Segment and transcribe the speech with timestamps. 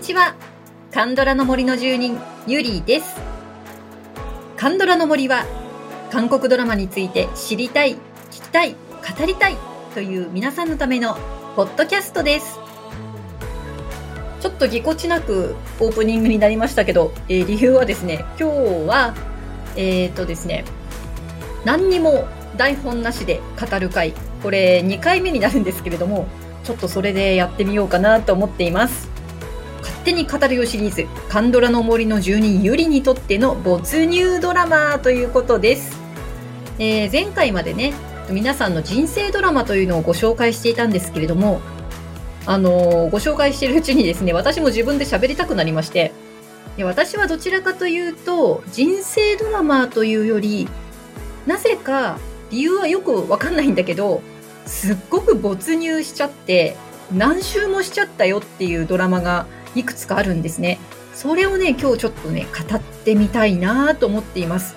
[0.00, 0.34] にちは。
[0.94, 3.16] カンドラの森の住人、ゆりです。
[4.56, 5.44] カンドラの森は、
[6.10, 7.98] 韓国ドラマについて知りたい、聞
[8.30, 9.58] きたい、語りたい
[9.92, 11.18] という皆さんのための
[11.54, 12.58] ポッドキャストです。
[14.40, 19.14] ちょっとぎこちなくオープニングになりましたけど、えー、理由はですね、今日は、
[19.76, 20.64] えっ、ー、とですね、
[21.66, 22.26] 何にも
[22.56, 26.26] 台本なしで語る会、これ2回目になるんですけれども、
[26.64, 29.09] ちょっとそれでやってみようかなと思っています。
[30.00, 35.98] 手に語るよシリーズ、カンドラの森の住人ゆりにとっての没入ドラマということです。
[36.78, 37.92] えー、前回までね、
[38.30, 41.60] 皆さんの人生ドラマというのをご紹介していたんですけれども、
[42.46, 46.12] あのー、ご紹介しているうちにですね、私も自分で喋りたくなりまして、
[46.78, 50.68] 私はどちらかというと、人生ドラマというより、
[51.46, 52.18] なぜか
[52.50, 54.22] 理由はよくわかんないんだけど、
[54.66, 56.76] すっごく没入しちゃって
[57.12, 60.78] 何周もしちゃったよっていうドラマがいくつかあるんですね。
[61.14, 64.74] それをね、今日ちょっとね、語ってみたいなと思っています。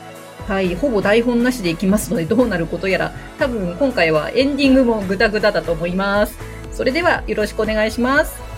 [0.47, 6.38] はい、ほぼ台本なしでいきますのでどうなることやら、多分今回はエンディングもグダグダだと思います。
[6.72, 8.52] それではよろしくお願いします。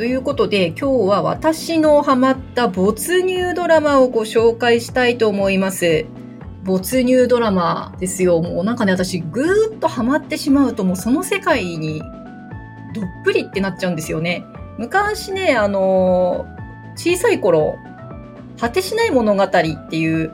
[0.00, 6.06] ということで今日は私のハマった没入ドラマをご紹介したいと思います。
[6.64, 8.40] 没入ドラマですよ。
[8.40, 12.00] もうなんかね、私ぐーっとハマってしまうともうその世界に
[12.94, 14.42] どっぷりってなっちゃうんですよね。
[14.78, 16.46] 昔ね、あの
[16.96, 17.76] 小さい頃、
[18.58, 20.32] 果てしない物語っていう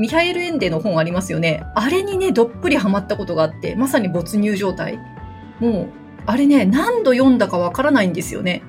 [0.00, 1.62] ミハエル・エンデの本ありますよね。
[1.76, 4.98] あれにね、どっぷりハマったことがあって、まさに没入状態。
[5.60, 8.62] もうあれね、何度読んだかわからないんですよね。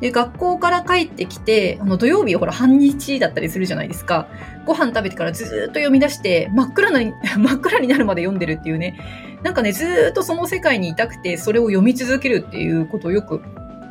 [0.00, 4.26] で、学校から帰ってきて、あの土曜日ほら半日だったりするじゃないですか。
[4.66, 7.00] ご飯食べてからずっと読み出して、真っ暗な、
[7.38, 8.98] 真っ暗になるまで読んでるっていうね。
[9.44, 13.42] なんかね、ずっとその世界にいたくて、それを読み続けるっていうことをよく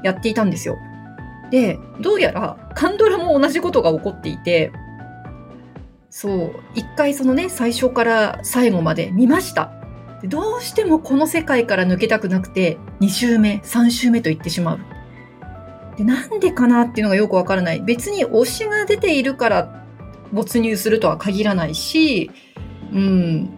[0.03, 0.77] やっていたんですよ。
[1.49, 4.73] で、どうやら、カンドラも同じことが起こっていて、
[6.09, 9.80] そう、一回そのね、最初から最後まで見ました。
[10.21, 14.79] でどうしてもこの世界から抜けたくなくて、2週目、3週目と言ってしまう。
[15.97, 17.81] でなんでかなっていうのがよくわからない。
[17.81, 19.85] 別に推しが出ているから
[20.31, 22.31] 没入するとは限らないし、
[22.93, 23.49] うん、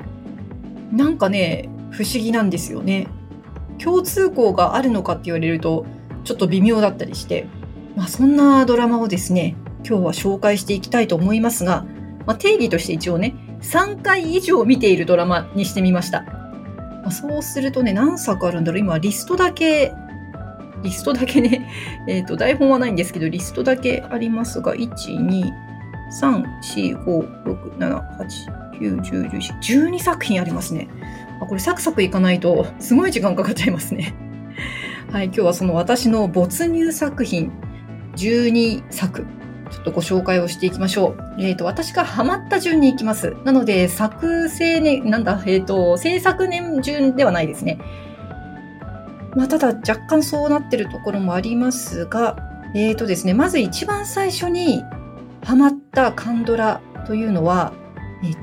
[0.92, 3.08] なんかね、不思議なんですよね。
[3.78, 5.86] 共通項があるのかって言われると、
[6.24, 7.48] ちょっと微妙だったりして、
[7.96, 9.56] まあ、そんなドラマをですね、
[9.88, 11.86] 今日は紹介していきたいと思いますが、
[12.26, 16.43] まあ、定義として一応ね、3回以上見ているドラマにしてみました。
[17.04, 19.94] まあ、そうするとね、何作あるんだろう今、リストだけ、
[20.82, 21.70] リストだけね、
[22.08, 25.52] えっ、ー、と、台本はないんですけど、リストだけありますが、1、2、
[26.22, 30.88] 3、4、5、6、7、8、9、10、11、12作品ありますね。
[31.42, 34.14] あ、これサクサクいかないと、すごい時間かかっちゃいますね。
[35.12, 37.52] はい、今日はその私の没入作品
[38.16, 39.26] 12作
[39.74, 41.18] ちょっとご紹介をしていきましょう。
[41.40, 43.36] えっ、ー、と、私がハマった順に行きます。
[43.44, 47.80] なので、作成年、なんだ、えっ、ー、と、制作年順ではないですね。
[49.36, 52.38] まあ、ただ、若干そうなってるところもありますが、
[52.76, 54.84] えっ、ー、とですね、まず一番最初に
[55.44, 57.74] ハマったカンドラというのは、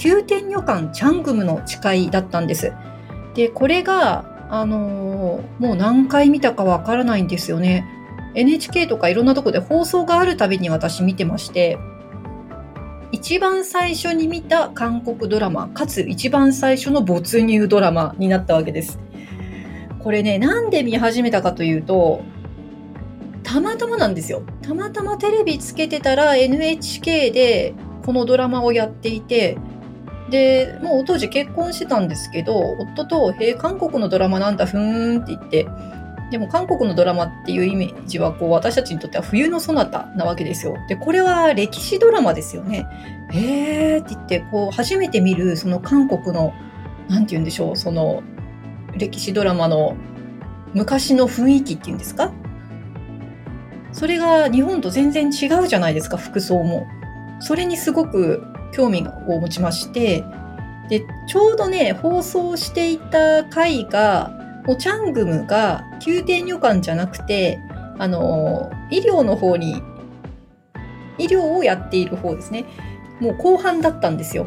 [0.02, 2.72] 宮殿旅館チャングムの誓いだったんです。
[3.34, 7.84] で、これが、あのー、もう何回見たかわからないんですよね。
[8.34, 11.78] NHK とかいろんなとこで放送があるたびに私見てまして、
[13.12, 19.00] 一番最初に見た韓国ドラマ、かつ一番最初の没入ドラマになったわけです。
[19.98, 22.22] これね、なんで見始めたかというと、
[23.42, 24.42] たまたまなんですよ。
[24.62, 27.74] たまたまテレビつけてたら NHK で
[28.04, 29.58] このドラマをやっていて、
[30.30, 32.56] で、もう当時結婚してたんですけど、
[32.94, 35.66] 夫と、へえ、韓国のドラマなんだ、ふーんって言って、
[36.30, 40.76] でも韓国のドラマっていうイメージはこう私たちにとっては冬のそなたなわけですよ。
[40.88, 42.86] で、これは歴史ドラマですよね。
[43.32, 46.52] へーって言ってこう初めて見るその韓国の
[47.08, 48.22] なんて言うんでしょう、その
[48.96, 49.96] 歴史ドラマの
[50.72, 52.32] 昔の雰囲気っていうんですか？
[53.92, 56.86] それが日本と全然違うじゃないですか、服装も。
[57.40, 60.22] それにすごく興味を持ちまして、
[60.88, 64.30] で、ちょうどね、放送していた回が、
[64.70, 67.58] もうチャングムが宮廷旅館じゃなくて、
[67.98, 69.82] あの、医療の方に、
[71.18, 72.66] 医療をやっている方ですね。
[73.18, 74.46] もう後半だったんですよ。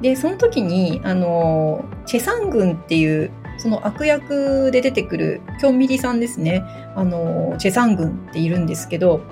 [0.00, 6.62] で、その時に、あの、チェサン軍っていう、その悪役で出てくるキョンミリさんですね。
[6.94, 9.22] あの、チェサン軍っているんですけど、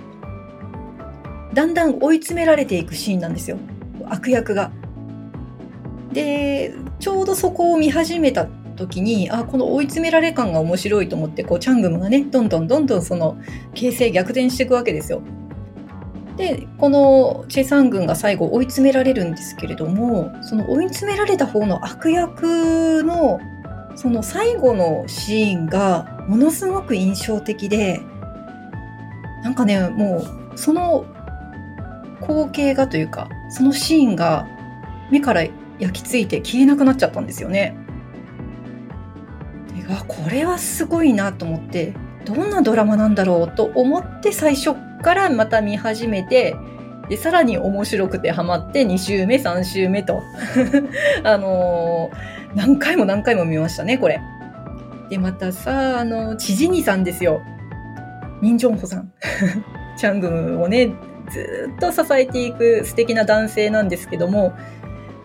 [1.52, 3.58] だんだん追い詰められていくシーンなんですよ
[4.06, 4.72] 悪役が。
[6.12, 13.36] でちょうどそこを見始めた時にあこの追い詰められ感が面白いと思ってこうチャングムがねどんどんどんどんその
[13.74, 15.22] 形勢逆転していくわけですよ。
[16.36, 23.38] でこのチェ・サン軍が最後追い詰められるんですけれどもその追い詰められた方の悪役の
[23.94, 28.00] その最後のシーンがものすごく印象的で
[29.44, 30.24] なんかねも
[30.54, 31.06] うその
[32.20, 34.48] 光景がというかそのシーンが
[35.10, 35.44] 目から
[35.78, 37.76] 焼き付いて消えなくなっちゃったんですよね。
[39.86, 41.94] であこれはすごいなと思って
[42.24, 46.56] どんなドラマなんだろうと思って最初からまた見始めて
[47.08, 50.22] でさらに面白くてハマって2週目3週目と
[51.22, 54.20] あのー、何回も何回も見ましたねこれ。
[55.10, 57.42] でまたさあの知事にさんですよ。
[58.40, 59.12] ミン・ジョンホさん。
[59.98, 60.92] チャングムをね
[61.30, 64.54] ずっと支えていく素敵な男性なんですけども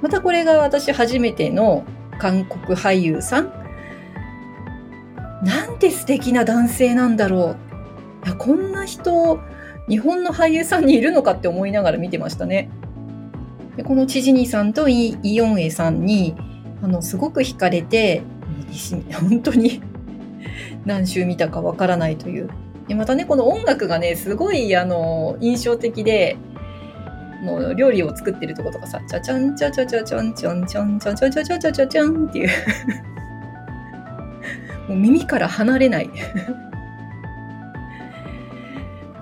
[0.01, 1.85] またこれが私初めての
[2.19, 3.58] 韓国俳優さん
[5.43, 7.55] なんて素敵な男性なんだろ
[8.23, 8.25] う。
[8.25, 9.39] いやこんな人
[9.87, 12.69] 日本の俳優さんにいるのかって思いながら見てましたね。
[13.77, 16.35] でこのチジニさんとイ・イヨンエさんに
[16.81, 18.23] あのすごく惹かれて
[19.13, 19.81] 本当に
[20.85, 22.49] 何週見たかわからないという。
[22.87, 26.37] でまたねこの音楽がねすごいあの印象的で
[27.43, 32.49] の料理を作ってるとことかさ、チャチャンチャチャチャチャンチャンチャンチャチャチャチャチャチャチャンっていう。
[34.89, 36.09] もう耳から離れない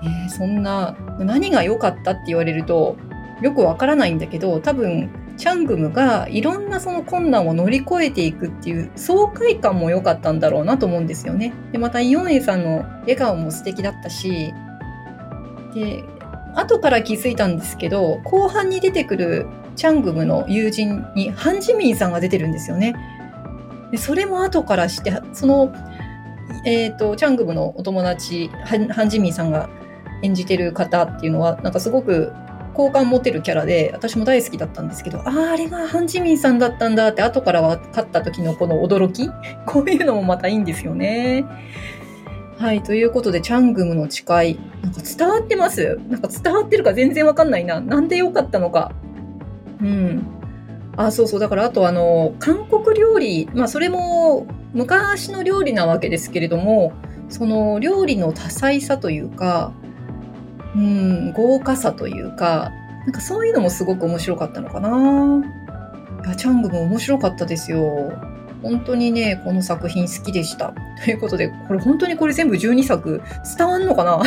[0.02, 2.96] えー、そんな何が良かったって言われると
[3.42, 11.52] よくわからないんだけど多分チャングムがいろんなその困難を乗り越えていくっていう爽快感も良かったんだろうなと思うんですよね。
[11.70, 14.52] でまたイオンエさんの笑顔も素敵だったし
[15.74, 16.02] で
[16.56, 22.96] 後から気づいたんですけど後半に出てくるチャングムの友人にハン・ジミンさんが出てるんですよね。
[23.90, 25.72] でそれも後からしてその、
[26.64, 29.68] えーと、チャングムのお友達ハン・ジミンさんが
[30.22, 32.32] 演じてる方っていうのはなんかすごく
[32.74, 39.28] 好感持てるキャラで私も大好きだったんですけどあああれがハン・ジミンさんだったんだって後から分かった時のこの驚き？
[39.66, 41.44] こういうのもまたいいんですよね。
[42.58, 46.00] はい、ということで、チャングムの誓い、なんか伝わってます？
[46.08, 47.80] なんか伝わってるか全然わかんないな。
[47.80, 48.90] なんでよかったのか。
[49.80, 50.26] うん。
[50.98, 51.40] あ、そうそう。
[51.40, 56.92] だからあとあの、韓国料理、まあそれも昔の料理なわけですけれども、
[57.28, 59.72] その料理の多彩さというか、
[60.74, 62.72] うん、豪華さというか、
[63.04, 65.44] なんかそういうのもすごく面白かったのかな。
[66.32, 68.12] い、チャングム面白かったですよ。
[68.62, 70.74] 本当にね、この作品好きでした。
[71.04, 73.22] ということで、これ本当にこれ全部12作
[73.56, 74.20] 伝わんのかな？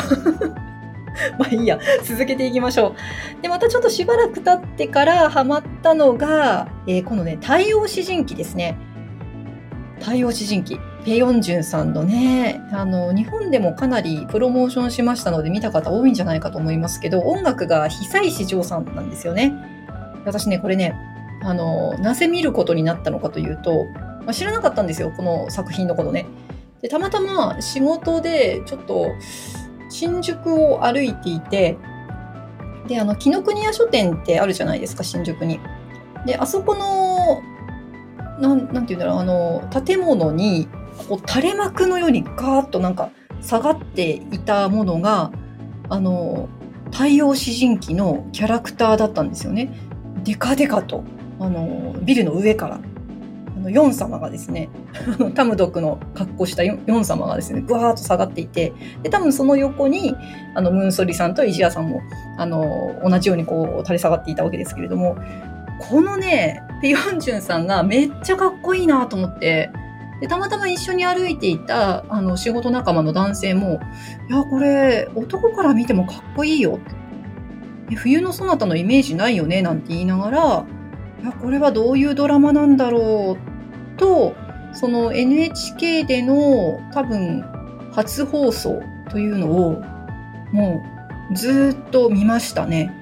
[1.38, 2.96] まあいいや、続けていきましょ
[3.40, 3.42] う。
[3.42, 8.78] で、またちょっとしばらく経ってからハマったのが、えー、このね、太陽詩人記ですね。
[10.00, 10.80] 太陽詩人記。
[11.04, 19.51] ペヨンジュンさんのね、あの、日本でもかなりプロモーションしましたので見た方多いんじゃないかと思いますけど、音楽が久石譲さんなんですよね。
[20.25, 20.94] 私ね、これね、
[21.44, 23.86] あの、なぜ見ることになったのかというと、
[24.25, 26.27] まあ、知らなかったんですよ、この作品のことね。
[26.82, 29.08] で、たまたま仕事でちょっと
[29.91, 31.77] 新宿を歩いていて、
[32.88, 35.60] で、あの、紀ノ国屋書店ってあるじゃないですか、新宿に。
[36.25, 37.41] で、あそこの、
[38.39, 40.67] なん、なんていうんだろう、あの、建物に、
[41.10, 45.31] こう、垂れ幕のようにガーッとなんか下がっていたものが、
[45.89, 46.48] あの、
[46.91, 49.74] 太陽詩人記のキャラクターだったんですよね。
[50.24, 51.03] デカデカと、
[51.39, 52.79] あの、ビルの上から
[53.62, 54.70] のヨン様がですね、
[55.36, 60.15] タムドクの格好したヨン様がですね、ぐわーっと下がっていて、で、多分その横に、
[60.56, 62.01] あの、ムンソリさんとイジアさんも、
[62.38, 65.15] あの、同じようにこう、垂れ下がっていたわけですけれども、
[65.80, 69.72] このね、ペヨンジュンさんがめっちゃかっこいいなと思って、
[70.22, 73.80] で、たまたま一緒に歩いていた、あの、仕事仲間の男性も、
[74.30, 76.80] いや、これ、男から見てもかっこいいよ。
[77.96, 80.65] 冬のそなたのイメージないよね、なんて言いながら、
[81.22, 83.50] いや、これはどういうドラマなんだろう
[84.01, 84.36] と
[84.74, 87.46] その NHK での多分
[87.93, 89.81] 初放送というのを
[90.51, 90.84] も
[91.31, 92.98] うずっと見ましたね。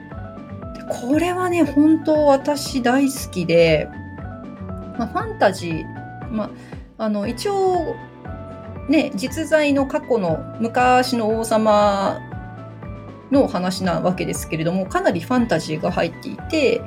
[0.90, 3.88] これはね本当私大好きで、
[4.98, 6.46] まあ、ファンタジー、ま
[6.98, 7.96] あ、あの一応
[8.90, 12.20] ね実在の過去の昔の王様
[13.30, 16.82] の話なわけですけれどもかなりファンタジーが入っていて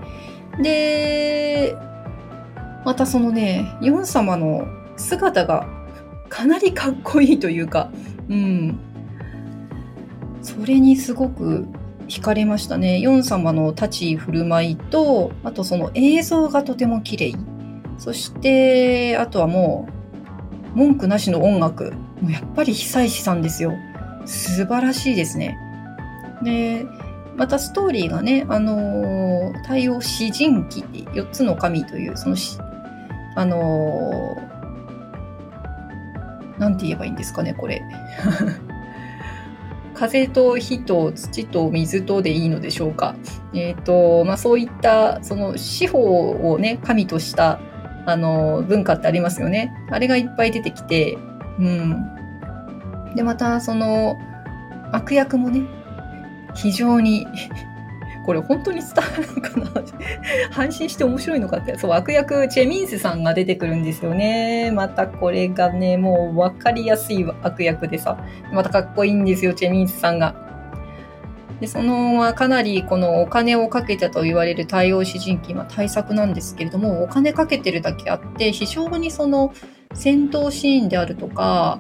[0.61, 1.77] で
[2.85, 5.67] またそのね、ヨン様の姿が
[6.29, 7.91] かなりかっこいいというか、
[8.29, 8.79] うん。
[10.43, 11.67] それにすごく
[12.09, 12.99] 惹かれましたね。
[13.01, 17.35] ヨン様の立ち振る舞いと、あとその映像がとても綺麗。
[17.99, 19.89] そして、あとはも
[20.75, 21.93] う、文句なしの音楽。
[22.21, 23.75] もうやっぱり久石さんですよ。
[24.25, 25.57] 素晴らしいですね。
[26.43, 26.87] で、
[27.37, 32.37] またストーリーがね、あのー、太陽詩人記、4つの神という、その
[33.35, 37.83] あのー、なんて言えばいいんですかね、これ。
[39.95, 43.15] 風と火と土と水とでいいのでしょうか。
[43.55, 47.61] えっ、ー、と、まあそういった、その司法をね、神とした、
[48.07, 49.73] あの、文化ってありますよね。
[49.91, 51.19] あれがいっぱい出てきて、
[51.59, 51.97] うん。
[53.15, 54.19] で、また、その、
[54.93, 55.63] 悪役もね、
[56.55, 57.27] 非常に
[58.25, 59.83] これ本当に伝わるのかな
[60.51, 64.71] 配信して面白いのかって、 そう、悪役チェミンスさんが出てくるんですよね。
[64.73, 68.19] またこれがね、もう分かりやすい悪役でさ、
[68.53, 70.35] またかっこいいんですよ、チェミンスさんが。
[71.61, 79.53] で、その、まあ、かなりこのお金をかけたと言われる太陽詩人記、まあ、対策なんですけれども、お金かけてるだけあって、非常にその
[79.95, 81.79] 戦闘シーンであるとか、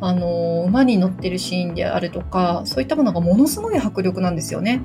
[0.00, 4.80] あの、馬に乗ってるシーンであるとか、そういったものがものすごい迫力なんですよね。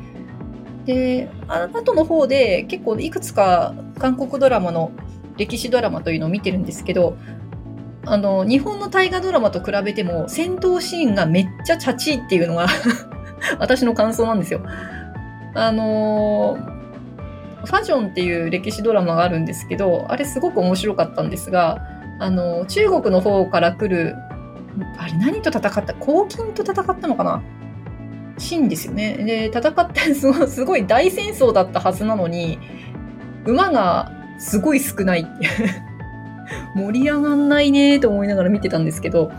[0.90, 4.92] で、あの後の方で結構いくつか韓国ドラマの
[5.38, 7.16] 歴史ドラマというのを見てるんですけど、
[8.06, 12.66] あの、日本の大河ドラマと比べても戦闘シーンがめっちゃチャチっていうのが
[13.60, 14.62] 私の感想なんですよ。
[15.54, 16.58] あの
[17.66, 21.78] ファジョンっていう歴史ドラマがあるんですけど、あれすごく面白かったんですが、
[22.20, 24.16] あの、中国の方から来る、
[24.98, 27.44] あれ何と戦った黄金と戦ったのかな？
[28.40, 29.16] シーンですよね。
[29.18, 32.60] で、戦ってすごすごい大戦争だったはずなのに、
[33.46, 35.28] 馬がすごい少ない
[36.76, 39.32] 盛り上がんないねと思いながら見てたんですけど、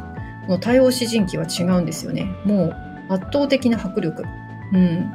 [0.47, 2.30] この太陽詩人記は違うんですよね。
[2.45, 2.76] もう
[3.09, 4.25] 圧倒的な迫力。
[4.73, 5.11] うん。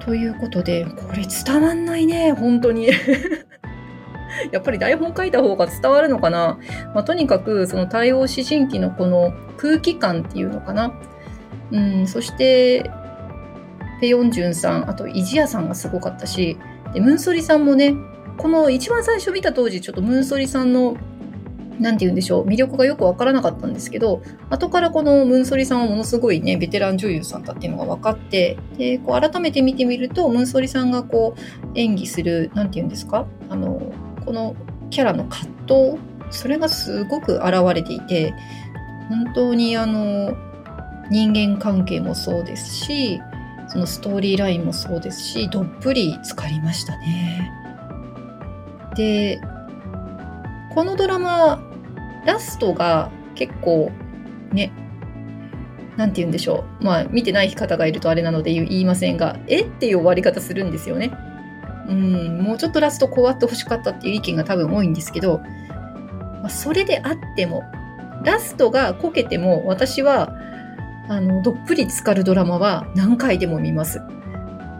[0.00, 2.88] ということで、これ伝わんないね、本当に。
[4.52, 6.58] やっぱり台本書いた方が伝わるのかな、
[6.94, 10.92] まあ、とにかくその太陽詩人記のこの空気感っていうのかな
[11.72, 12.90] うん、そして、
[14.00, 16.56] ペヨンジュンさん、あとイジヤさんがすごかったし、
[16.94, 17.94] でムンソリさんもね、
[18.38, 20.96] この一番最初見た当時、ちょっとムンソリさんの、
[21.78, 33.80] なんて言うんでしょう、魅力がよくわからなかったんですけど、後からこのムンソリさんはものすごいね、ベテラン女優さんだっていうのが分かって、で、こう改めて見てみると、ムンソリさんがこう演技する、なんて言うんですか、あの、
[34.24, 34.56] この
[34.88, 35.98] キャラの葛藤、
[36.30, 38.32] それがすごく現れていて、
[39.10, 40.34] 本当にあの、
[41.10, 43.20] 人間関係もそうですし
[43.68, 47.52] そのストーリーラインもそうですしどっぷり浸かりましたね。
[48.96, 49.40] で
[50.74, 51.62] このドラマ
[52.26, 53.90] ラストが結構
[54.52, 54.72] ね
[55.96, 61.12] 何て言うんでしょうまあ見てない方がいるとあれなので言いませんがえっていう終わり方するんですよね。
[61.88, 67.64] うんもうちょっとラストこうあってほしかったっていう意見が多分多いんですけど、まあ、それであっても
[68.24, 70.39] ラストがこけても私は
[71.10, 74.00] あの、どっぷり浸かるドラマは何回でも見ます。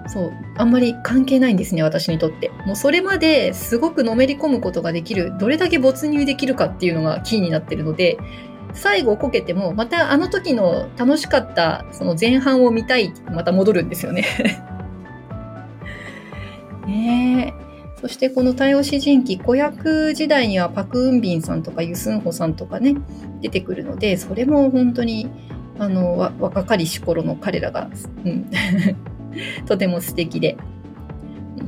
[0.07, 0.33] そう。
[0.57, 2.53] あんまり関係ないんですね、私にとって。
[2.67, 8.17] もうそれまですごくのめり込むことができる、どれだけ没入できるかっていうのがキーになってるので、
[8.75, 14.25] 最後こけても、またあの時の楽しかったその前半を見たいまた戻るんですよね
[16.87, 17.61] ねえ。
[18.01, 22.95] そしてこの太陽詩人記、子役時代にはパク・ウンビンさんとかユスンホさんとかね、
[23.41, 25.29] 出てくるので、それも本当に
[25.81, 27.91] あの若かりし頃の彼らが、
[28.25, 28.51] うん、
[29.67, 30.57] とても素敵で。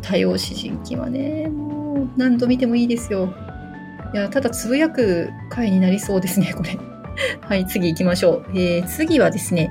[0.01, 3.33] 多様詩人記はねもう何度見てもいいですよ。
[4.15, 6.79] いやただつぶやく回になりそうですねこれ。
[7.43, 9.71] はい次行きましょう、えー、次はですね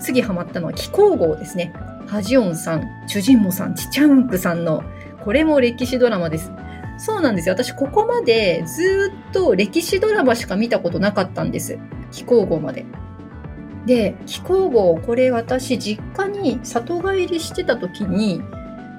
[0.00, 1.72] 次ハマったのは気候号ですね。
[2.06, 4.82] ハジオンさんチュジンモさんチチャンクさんの
[5.24, 6.52] これも歴史ドラマです。
[6.98, 7.54] そうなんですよ。
[7.54, 11.78] 私、ここまでずっと歴史ドラマしか見たことなかったんです。
[12.12, 12.84] 気候号まで。
[13.86, 18.42] で気候号これ私実家に里帰りしてた時に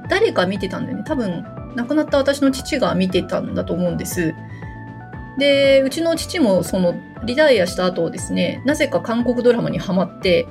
[0.10, 1.04] 誰か見てたんだよね。
[1.06, 1.44] 多分
[1.76, 4.34] 亡くなった私の父が見てたんだと思うんです。
[5.38, 10.48] でうちの父もそのリタイアした後ですねなぜか韓国ドラマにハマって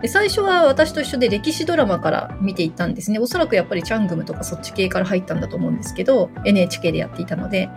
[0.00, 3.18] で最初は私と一緒で歴史ドラマから見ていったんですね。
[3.18, 7.68] おそらくやっぱりチャングムとかそっち系から入ったんだと思うんですけど NHK でやっていたので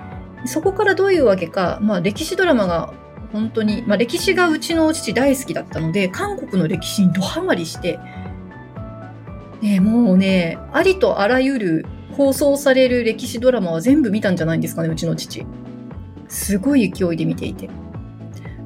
[0.46, 2.94] そこからどういうわけか、まあ、歴史ドラマが
[3.32, 8.00] 本当に、まあ、歴史がうちの父大好きだったので、韓国の歴史にドハマりして、
[9.62, 15.46] ね、もうね、ありとあらゆる放送される歴史ドラマは全部見たんじゃないんですかね、うちの父。
[16.28, 17.70] すごい勢いで見ていて。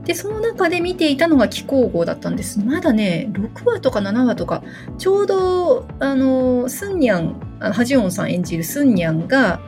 [0.05, 2.59] で、その中で見ていたのが気候号だったんです。
[2.59, 4.63] まだね、6話とか7話とか、
[4.97, 9.59] ちょうど、あの、スンニャン、あのハジオンさん演じるスンニャンが、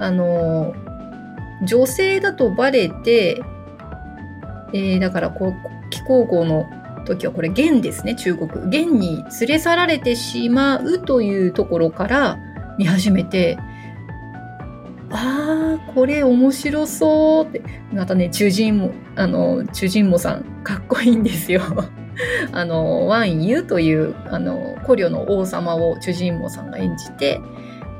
[0.00, 0.74] あの、
[1.64, 3.40] 女性だとバレて、
[4.74, 6.68] えー、だからこう、気候号の
[7.06, 8.48] 時はこれ元ですね、中国。
[8.66, 12.38] 元に連れ去られてしまうというところから
[12.76, 13.56] 見始めて、
[15.10, 17.62] ああ、これ面白そうって。
[17.92, 21.62] またね、中人も、あの、中人もさん、かっこいいんですよ。
[22.52, 27.40] あの、ワンユという、あの、古領の王様をチュジンモさんが演じて、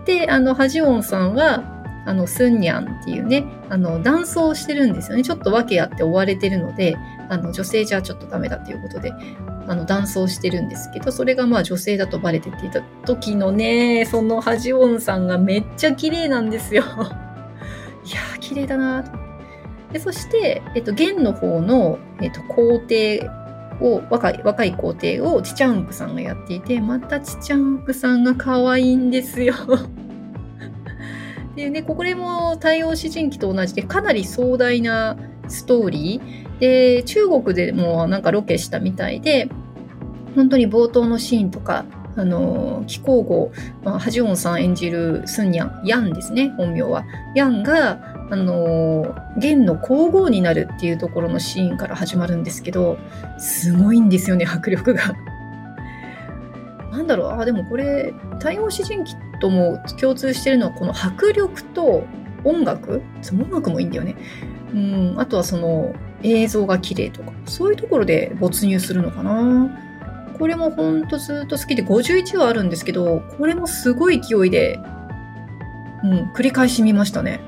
[0.06, 1.73] で、あの、ハジオンさんは、
[2.06, 5.22] あの、スンニャンっていうね、あの、男装してるんですよね。
[5.22, 6.96] ちょっと訳あって追われてるので、
[7.28, 9.12] あの、女性じゃちょっとダメだっていうことで、
[9.66, 16.82] あの、男装してるんですけど、それがまあ女性だとバレてっていた時のね、そのハジオンさんがめっちゃ綺麗なんですよ。
[18.04, 19.04] いやー、綺麗だな
[19.92, 23.30] でそして、えっと、元の方の、えっと、皇帝
[23.80, 29.54] を、若い、若い皇帝をチチャンクさんがやっていて、またチチャンクさんが可愛いんですよ。
[31.56, 35.16] でね、これも太陽詩人記と同じでかなり壮大な
[35.48, 36.58] ストーリー。
[36.58, 39.48] で、中国でもなんかロケしたみたいで、
[40.34, 41.84] 本当に冒頭のシーンとか、
[42.16, 47.04] あの、気候号、まあ、ハジオンさん演じるスンニャン、ヤンですね、本名は。
[47.34, 52.98] ヤンが、あの、弦の皇后になるっていうところのシーンから始まるんですけど、
[53.38, 55.14] すごいんですよね、迫力が。
[56.92, 62.06] なんだろう、あ、でもこれ、太陽詩人記とも共通してるのは、この迫力と
[62.44, 64.16] 音楽音楽もいいんだよね。
[64.72, 69.68] うん、あとはその、映像が綺麗とか、そういうところで没入するのかな。
[70.38, 74.80] これもほんとずっと好きで51話あるんですけど、これもすごい勢いで、
[76.02, 77.40] うん、繰り返し見ましたね。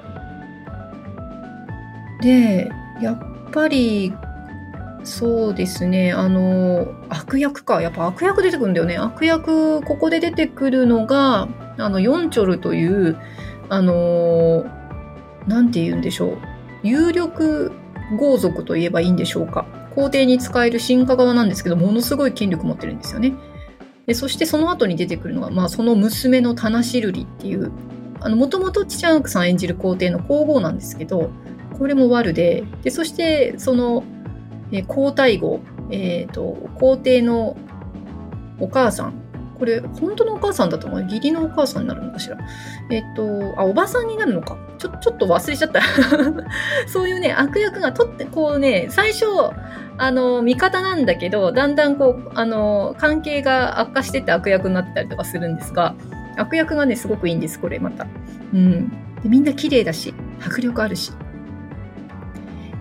[2.20, 4.12] で、やっぱり、
[5.06, 7.80] そうですね、あの、悪役か。
[7.80, 8.96] やっぱ悪役出てくるんだよね。
[8.96, 13.16] 悪役、ここで出てくるのが、あの、ヨンチョルという、
[13.68, 14.64] あの、
[15.46, 16.38] なんて言うんでしょう。
[16.82, 17.70] 有力
[18.18, 19.64] 豪族と言えばいいんでしょうか。
[19.94, 23.32] 皇帝に使える進化側なんですけど、ものすごい権力持ってるんですよね。
[24.06, 27.70] でそしてその後に出てくるのが、まあ、その娘のタナシルリっていう、
[28.20, 31.30] あの、もともとチチャンクさん演じる皇帝の皇后なんですけど、
[31.78, 34.02] これも悪で、で、そして、その、
[34.72, 37.56] え皇太后、え、ー、と、皇帝の
[38.58, 39.14] お母さん、
[39.58, 41.02] これ、本当のお母さんだと思う？
[41.04, 42.36] 義理のお母さんになるのかしら？
[42.90, 44.58] えっと、あ、おばさんになるのか？
[44.78, 45.80] ちょ、ちょっと忘れちゃった。
[46.86, 49.24] そういうね、悪役がとって、こうね、最初、
[49.98, 55.94] あの、味方なんだけど、だんだんこう、あの、関係が悪化してって悪役になったりとかするんですが、
[56.36, 58.06] 悪役がね、すごくいいんです、これまた。
[58.52, 58.90] うん。
[59.22, 60.12] でみんな綺麗だし、
[60.44, 61.12] 迫力あるし。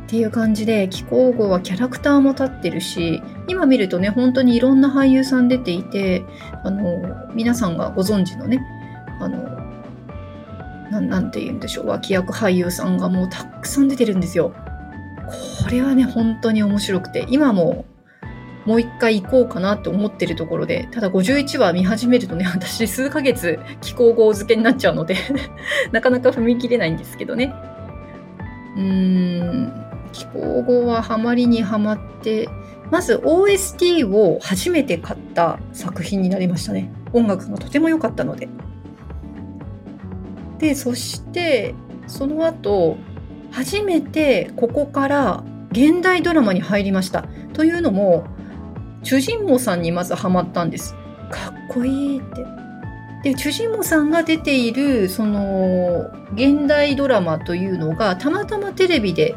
[0.06, 6.24] っていう感じで、気候号はキャラクターも立ってるし、今見るとね、本当にいろんな俳優さん出ていて、
[6.64, 8.60] あの、皆さんがご存知のね、
[9.20, 9.38] あの、
[10.92, 14.54] ななんて言うんでしょう、脇役俳優さんがもうたくさん出てるんですよ。
[15.64, 17.86] これはね、本当に面白くて、今も
[18.66, 25.16] もう一回行こうかなって思ってるところで、ただ51話見始めるとね、私数ヶ月気候号付けになっちゃうので
[25.92, 27.54] なかなか踏み切れないんですけどね。
[28.76, 32.48] うーん、気候語はハマりにはまって
[32.90, 36.90] まず OST を初めて買った作品になりましたね。
[37.14, 38.48] 音楽がとても良かったので。
[40.58, 41.76] でそして
[42.08, 42.98] その後
[43.52, 47.26] 初めてここから現代ドラマに入りました。
[47.54, 48.26] というのも
[49.04, 50.96] 主人公さんにまずハマったんです。
[51.30, 52.46] かっこいいって。
[53.24, 59.36] で主人公さんが出ているその現代ドラマというのがたまたまテレビで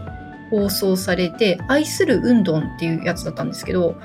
[0.50, 3.96] 放送されて、愛する運動っていうやつだったんですけど、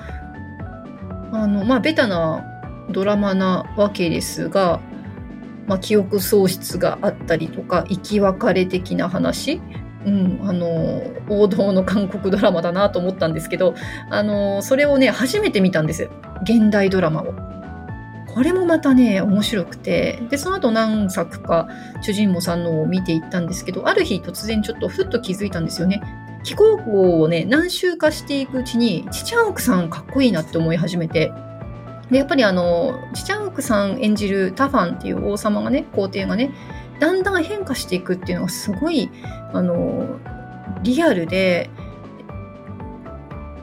[1.32, 2.44] あの、まあ、ベタな
[2.92, 4.80] ドラマなわけですが、
[5.68, 9.62] まあ、記憶喪失があったりとか、生き別れ的な話、
[10.06, 13.74] うん、あの、王道の韓国ドラマだなと思ったんですけど、
[14.10, 16.10] あの、それをね、初めて見たんです。
[16.44, 17.34] 現代ドラマを。
[18.34, 21.68] これもまたね、面白くて、で、その後何作か、
[22.02, 26.02] 主人公さんのを見ていったんですけど、ある日突然ちょっとふっと気づいたんですよね。
[26.44, 31.32] 気候法をね、何周かしていくうちに、チチャンオクさんかっこいいなって思い始めて、
[32.12, 36.54] で、やっぱりあの、チチャンオクさん演じるタファンっていう王様がね、皇帝がね、
[37.00, 39.10] だんだん変化していくっていうのがすごい、
[39.54, 40.20] あの、
[40.84, 41.70] リアルで、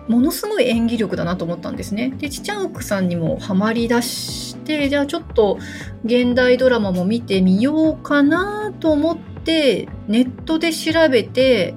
[0.09, 2.13] ものすごい演技力だなと思ったんですね。
[2.19, 5.59] で、チチャンオクさんにもハマりだして、じゃあちょっと
[6.05, 11.75] 現代ドラマも見てみようかなと思って、ネットで調べて、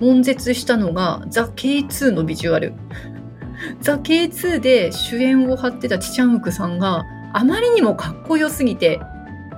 [0.00, 2.74] 悶絶したのがザ・ K2 のビジュアル。
[3.80, 9.00] ザ・ K2 で主演を張ってたチチャンウクさんがあまりにもかっこよすぎて、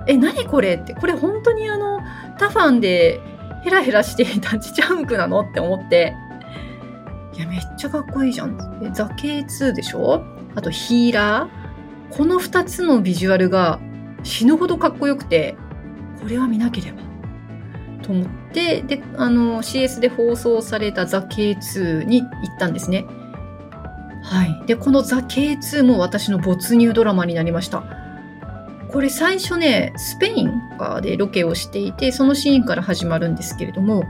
[0.07, 0.75] え、何これ？
[0.75, 1.99] って、これ本当にあの、
[2.39, 3.19] タファンで
[3.63, 5.41] ヘラヘラしていた チチャンウクなの？
[5.41, 6.15] って思って、
[7.35, 8.57] いや、めっちゃかっこいいじゃん。
[8.93, 10.23] ザ・ K2 でしょ？
[10.55, 13.79] あとヒーラーこの2つのビジュアルが
[14.23, 15.55] 死ぬほどかっこよくて、
[16.21, 17.01] これは見なければ。
[18.07, 23.05] と思って、で、あの、CS で放送されたザ・ K2 に行ったんですね。
[24.23, 24.63] はい。
[24.65, 27.83] で、このザ・ K2 も私の没入ドラマになりました。
[28.89, 30.51] これ最初ね、スペイン
[31.01, 34.05] でロケをしていて、そのシーンから始まるんですけれども、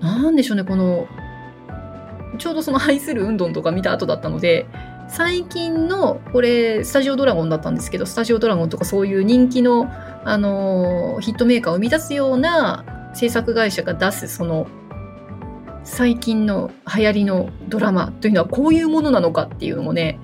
[0.00, 1.06] なんでしょうね、この、
[2.38, 4.66] ちょうどその愛する運動とか見た後だったので、
[5.08, 9.90] 最近の、これ、スタジオドラゴンだったんですけど、スタジオドラゴンとかそういう人気の、
[10.24, 14.66] あのー、ヒットメーカーを生み出すような制作会社が出す、その、
[15.82, 20.18] 最近の流行りのドラマというのはこういうものなのかっていうのもね、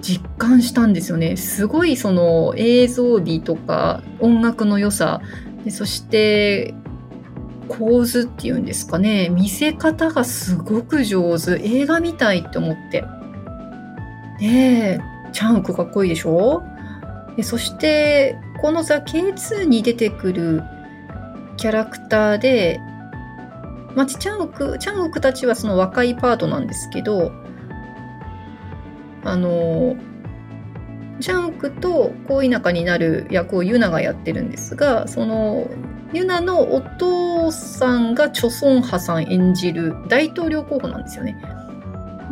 [0.00, 1.36] 実感したんですよね。
[1.36, 5.20] すごいその映像美とか音楽の良さ、
[5.64, 6.74] でそして
[7.68, 11.60] 構図っていうんですかね、見せ方がすごく上手。
[11.62, 13.04] 映画みたいって思って。
[14.40, 15.00] で、
[15.32, 16.62] チャンクかっこいいでしょ？
[17.36, 20.62] でそして、このザ・ K2 に出てくる
[21.60, 22.80] キャラクターで、
[23.94, 27.32] まあ、チャンウク、チャンウクたちはその若いパートなんですけど、
[29.24, 29.94] あの、
[31.20, 35.68] チャンウクと恋仲になる役をユナがやってるんですが、その、
[36.14, 41.36] ユナのお父さんがチョソンハさん演じる大統領候補なんですよね。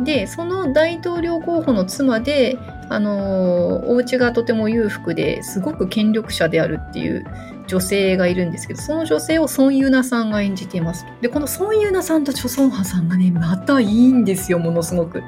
[0.03, 2.57] で、その大統領候補の妻で、
[2.91, 7.23] あのお家がとても裕福ですごく権力者であるっていう
[7.67, 11.05] 女性がいるんですけど、その女性をソン・ユナさんが演じています。
[11.21, 15.21] で、このソン・ユナさんとチョ・ソンハさんがね、またいいんですよ、ものすごく。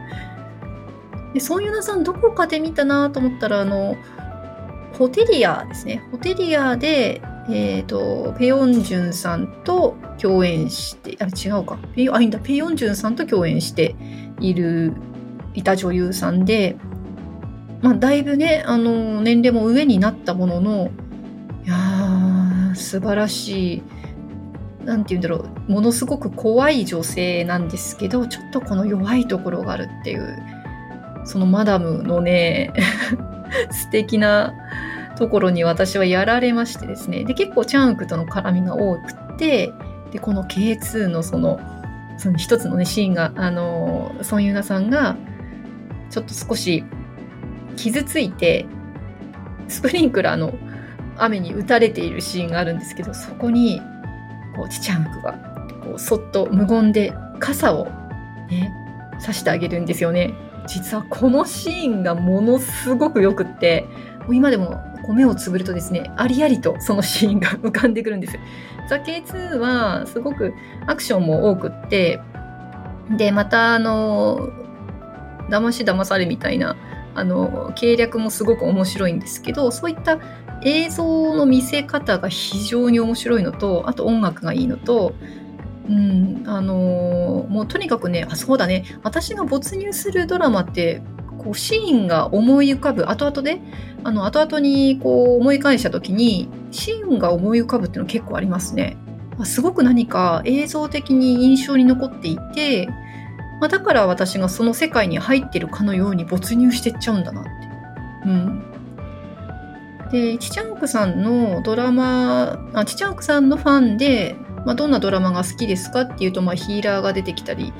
[1.33, 3.95] で、ソン・ユナさんどこかで見たなと思ったら、あの、
[4.97, 6.03] ホテリアですね。
[6.11, 11.77] ホテリアで、えっ、ー、と、ペヨンジュンさんと共演して、あ違うか。
[11.95, 12.39] ペヨ、あ、いいんだ。
[12.39, 13.95] ペヨンジュンさんと共演して
[14.39, 14.93] いる、
[15.53, 16.77] いた女優さんで、
[17.81, 20.91] まあ、だいぶね、あの、年齢も上になったものの、
[21.65, 23.83] いやー、素晴らしい、
[24.85, 30.37] なんて言うんだろう、ものすごく怖い女性なんですけど、ちょっとこの弱いところがあるっていう、
[31.25, 32.71] そのマダムのね、
[33.71, 34.53] 素敵な
[35.21, 37.23] ところに私はやられましてですね。
[37.23, 39.71] で、結構チャンウクとの絡みが多くて、
[40.11, 41.59] で、この K2 のその、
[42.17, 45.15] その一つのね、シーンが、あの、ソンユナさんが、
[46.09, 46.83] ちょっと少し
[47.75, 48.65] 傷ついて、
[49.67, 50.55] スプリンクラーの
[51.17, 53.79] 雨に打たれているシーンがあるんですけど、そこに、
[54.55, 55.33] こう、ちちゃんくが、
[55.83, 57.85] こう、そっと無言で傘を
[58.49, 58.73] ね、
[59.19, 60.33] 差してあげるんですよね。
[60.65, 63.85] 実はこのシーンがものすごく良くって、
[64.33, 68.37] 今でも目をつぶるとですね、ありありとそのシーンが 浮かんでくるんです。
[68.89, 70.53] ザ・ K2 はすごく
[70.87, 72.19] アクションも多くって、
[73.17, 74.49] で、またあの、
[75.49, 76.75] 騙し騙されみたいな、
[77.13, 80.17] あの、計略もすごく面白いんですけど、そういった
[80.63, 85.13] 映像の見せ方が非常に面白いのと、あと音楽がいいのと、
[85.89, 91.01] うん、あのー、もうとにかくね、あ、そうだね、私が没入するドラマって、
[91.37, 93.59] こうシーンが思い浮かぶ、後々で、
[94.03, 98.97] あの、後々にこう思い返した時に、シーンが思い浮かぶっていうの結構ありますね。
[99.43, 102.87] すごく何か映像的に印象に残っていて、
[103.59, 107.49] まあ、だから私がその世界に入ってるかのように没入してっちゃうんだなって。
[108.25, 108.63] うん。
[110.11, 114.35] で、チチャンクさんのドラマ、あチチャンクさんのファンで、
[114.65, 117.73] まあ、どんなドラマが好きですかっていうと、まあ、ヒーラーが出てきたり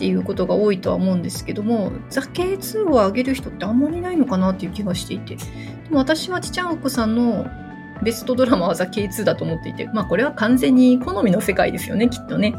[0.00, 5.36] っていうことが多いとは思うんですけども、ザ・ケイ2を上げる人ってあんまりないのかなっていう気がしていて。
[5.36, 5.42] で
[5.90, 7.46] も私はチチャンクさんの
[8.02, 12.54] ベストドラマはザ・ケイ2だと思っていて、まあこれは完全に好みの世界ですよね、きっとね。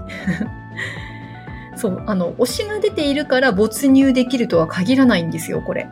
[1.75, 5.89] そう、あの、推しが出ているから没入できるとは限らないんですよ、これ。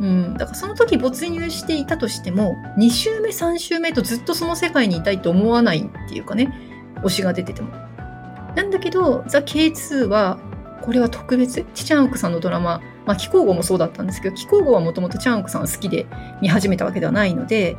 [0.00, 6.54] うん、だからその時没入していたとしても、2週目、3週目とずっとその世界にいたいと思わないっていうかね、
[7.02, 7.70] 推しが出てても。
[8.54, 10.38] なんだけど、ザ・ K2 は、
[10.82, 11.64] これは特別。
[11.74, 16.06] チチャンウクさんのドラマ、まあ、気候語もそうだったんですけど、気候語はもともとチャンウクさんは好きで
[16.40, 17.76] 見始めたわけではないので、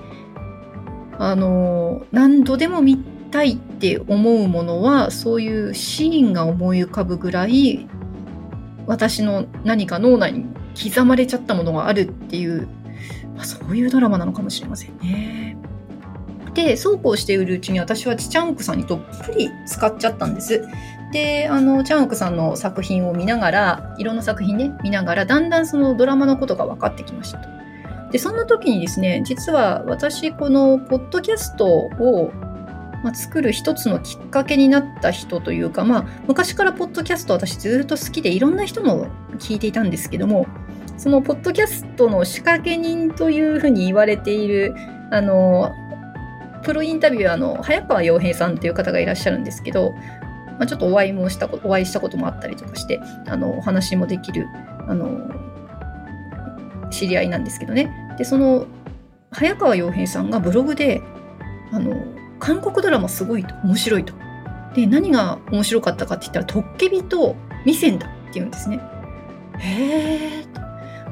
[1.18, 2.98] あの、何度でも見
[3.32, 7.88] たいって思うものは、そういうシーンが思い浮かぶぐらい、
[8.88, 10.46] 私の何か脳内に
[10.82, 12.68] 刻まれちゃったものがあるっていう、
[13.36, 15.58] まあ、そういうドラマなのかもしれませんね。
[16.54, 20.64] で、そうこうしているうちに私はチチャンクさんにどっぷり使っちゃったんです。
[21.12, 27.50] で、あの、チャンオクさんの作品を見ながら、いろんな作品ね、見ながら、だんだんそのドラマのことが分かってきましたと。
[28.12, 32.32] で、そんな時にですね、実は私、このポッドキャストを、
[33.04, 40.46] まあ、作る一つのきっかけになった人というか、まあ、昔からポッドキャスト私ずっと好きで、いろんな人の聞いていたんですけども、
[40.98, 44.76] そのポッドキャストの仕掛け人というふうに言われている、
[45.10, 45.72] あの、
[46.64, 49.96] プロインタビュアーの早川洋平さんという方がいらっしゃるんですけど、
[50.58, 54.48] まあ、ちょっとお会いもしたことお会いしたこともあったりとかしてあのお話もできる
[54.88, 55.20] あの
[56.92, 57.92] 知り合いなんですけどね。
[58.18, 58.66] でその
[59.32, 61.02] 早川洋平さんがブログで
[61.72, 61.96] あの
[62.40, 64.14] 韓国ドラマすごいと面白いと。
[64.74, 67.36] で何が面白かったかって言ったら「トッケビ」と
[67.66, 68.80] 「ミセンだ」って言うんですね。
[69.58, 70.46] へえ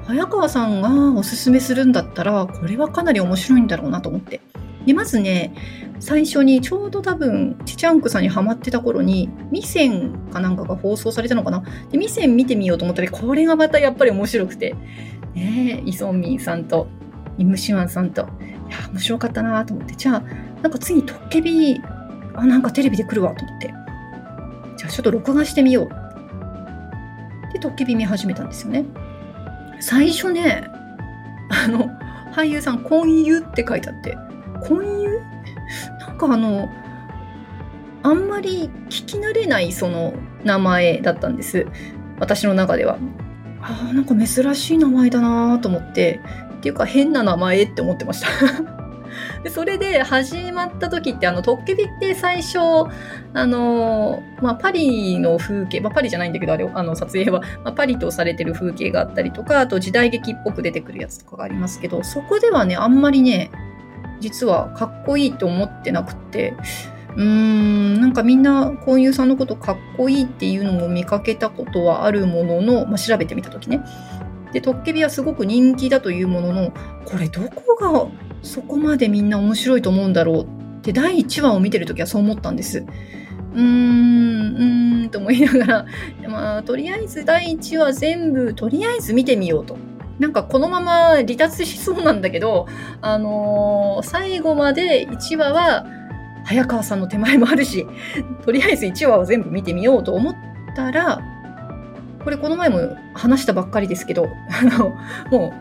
[0.06, 4.42] 早川さんがおすすめするんだったらこれはかなり面白いんだろうなと思って。
[4.86, 5.54] でまずね
[6.00, 11.64] 最初にちょうど多分チチャンクさんにハマってた頃にミセンかなんかが放送されたのかな？
[11.92, 14.76] でミセン見てみようと思ったらこれがまたやっぱり面白くて。
[15.36, 16.88] ねイソンミンさんと
[17.38, 18.24] イムシワンさんと。
[18.70, 19.96] いや面白かったなと思って。
[19.96, 20.24] じゃあ
[20.62, 21.80] なんか次トッケビ
[22.34, 23.68] あなんかテレビで来るわと思って。
[24.78, 25.90] じゃあちょっと録画してみよう。
[27.54, 28.86] でトッケビ見始めたんですよね。
[29.80, 30.68] 最初ね
[31.50, 31.88] あの
[32.34, 34.18] 俳優さん「婚友」って書いてあって。
[34.62, 35.20] 婚友
[36.20, 36.70] かあの
[38.04, 41.66] あんまり聞き慣れないその名前だったんです。
[42.20, 42.98] 私の中では。
[43.62, 46.22] あなんか珍しい名前だなと思って。
[46.60, 48.28] っていうか変な名前って思ってました。
[49.44, 52.60] でそれで始まった時ってあのトッケビって最初
[53.34, 63.50] あの、まあ、パリの風景、まあ、パリじゃないんだけどあれあの撮影は、まあ、パリとされてる風景があったりとかあと時代劇っぽく出てくるやつとかがありますけどそこではねあんまりね
[64.20, 66.54] 実はかっこいいと思ってなくて
[67.16, 73.84] うーんなんかみんな婚友さんのことかっこいいっていうのも見かけたことはあるものの、まあ、調べてみた時ね
[74.54, 76.74] でトッケビはすごく人気だというものの
[77.06, 78.08] これどこが
[78.42, 80.44] そこまでみんな面白いと思うんだろう
[80.80, 82.86] って第1話を見てる時はそう思ったんです。
[83.54, 85.86] うーん、うーんと思いながら、
[86.28, 89.78] まあ、とりあえず第1話全部、とりあえず見てみようと。
[90.20, 92.68] なんかこのまま離脱しそうなんだけど、
[93.02, 95.86] あのー、最後まで1話は
[96.44, 97.88] 早川さんの手前もあるし、
[98.44, 100.36] とりあえず1話を全部見てみようと思っ
[100.76, 101.22] たら、
[102.24, 104.90] これこの前も話したばっかりですけど、 あの、
[105.32, 105.54] も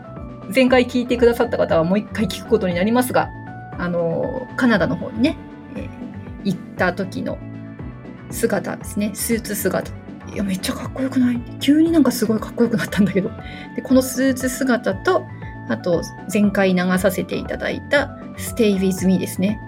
[0.49, 3.29] う前回聞いてくださった方はもう一回聞くことになりますが、
[3.77, 5.37] あの、カナダの方にね、
[6.43, 7.37] 行った時の
[8.29, 9.91] 姿ですね、スーツ姿。
[10.33, 11.41] いや、めっちゃかっこよくない？
[11.59, 13.29] 急になんかすごいかっこよくなったんだけど。
[13.75, 15.25] で、このスーツ姿と、
[15.67, 19.59] あと、前回流させていただいた Stay With Me ですね。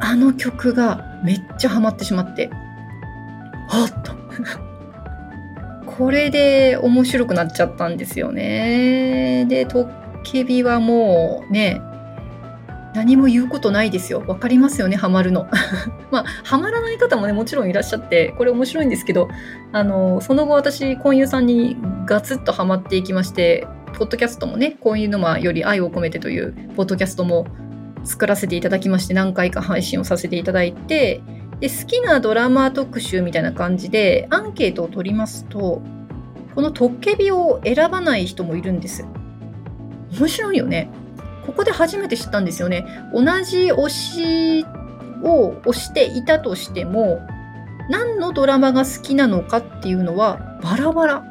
[0.00, 2.50] あの曲がめっちゃハマってしまって、
[3.68, 4.14] はっと。
[5.86, 9.46] これで面白くなっちゃったんですよね。
[9.48, 9.90] で、トッ
[10.22, 11.80] ケビはもうね、
[12.96, 14.24] 何も言うことないですよ。
[14.26, 15.46] わかりますよね、ハマるの。
[16.10, 19.28] まあ、ハマらない方もね、もちろんいらっしゃって、これ面白いんですけど、
[19.72, 27.46] あの、その後私、婚友さんにガツッとハマっていきまして、ポッドキャストもね、婚友沼より愛を込めてというポッドキャストも
[28.04, 31.20] 作らせていただきまして、何回か配信をさせていただいて、
[31.60, 35.82] で、好きなドラマ特集みたいな感じで、アンケートを取りますと、
[36.54, 39.04] このトッケビを選ばない人もいるんです。
[40.18, 40.88] 面白いよね。
[41.46, 42.86] ここで初めて知ったんですよね。
[43.12, 44.66] 同じ推し
[45.22, 47.26] を推していたとしても、
[47.88, 51.24] 何のドラマが好きなのかっていうのはバラバラ。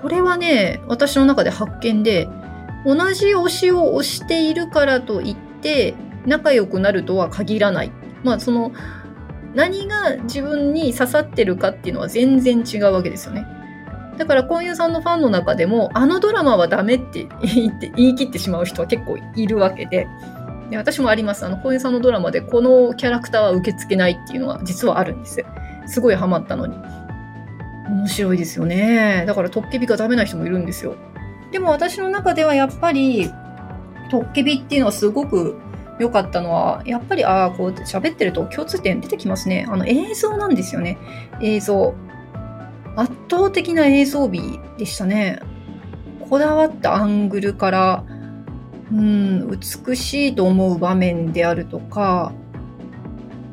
[0.00, 2.28] これはね、私の中で発見で、
[2.84, 5.94] 同じ推しを推しているからといって
[6.26, 7.92] 仲良くなるとは限らない。
[8.24, 8.72] まあその
[9.54, 13.46] 何が自分に刺さってるかっていうのは全然違うわけですよね。
[14.22, 20.06] だから、婚友さんのファンの中でも、あのドラマはダメって言って言い切ってしまう人は結構いるわけで、
[20.70, 21.44] で私もあります。
[21.44, 25.46] あの、婚友さんのドラマで、このキャラクターは受け付けないっていうのは実はあるんですよ。
[25.86, 26.76] すごいハマったのに。
[27.88, 29.24] 面白いですよね。
[29.26, 30.94] だから、トッケビがダメな人もいるんですよ。
[31.50, 33.28] でも私の中ではやっぱり、
[34.08, 35.58] トッケビっていうのはすごく
[35.98, 39.66] 良かったのは、やっぱり、ああ、こう喋ってると共通点出てきますね。
[39.68, 40.96] あの映像なんですよね。
[41.40, 41.92] 映像。
[42.96, 45.40] 圧倒的な映像美でしたね。
[46.28, 48.04] こだわったアングルから、
[48.90, 52.32] うん、美しいと思う場面であるとか、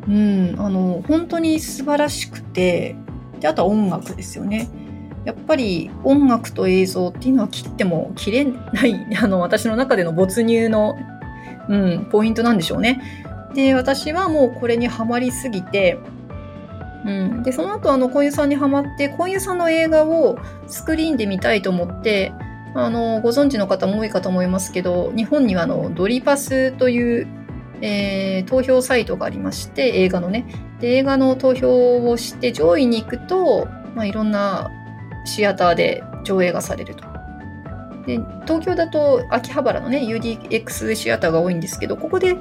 [0.08, 2.96] うん、あの、本当に素晴らしくて、
[3.40, 4.70] で、あとは音楽ですよね。
[5.26, 10.98] やっぱり音楽と映像っていうのは切っても切れない、 あの、私の中での没入の、
[11.68, 13.02] うん、ポイントなんでしょうね。
[13.54, 15.98] で、私はもうこれにはまりすぎて、
[17.06, 22.34] うん、でその後あの小遊さんにはまって小遊さんの映画をスクリーンで見たいと思って
[22.76, 27.28] あのご存知の方も多いかと思いますけど日本にはあのドリパスという、
[27.82, 30.46] えー、投票サイトがありまして映画のね
[30.80, 34.70] で映画の投票をして上位に行くと、まあ、いろんな
[35.26, 37.04] シアターで上映がされると。
[38.06, 42.36] で東京だと秋葉原のね UDX シアターが多いんですけどここで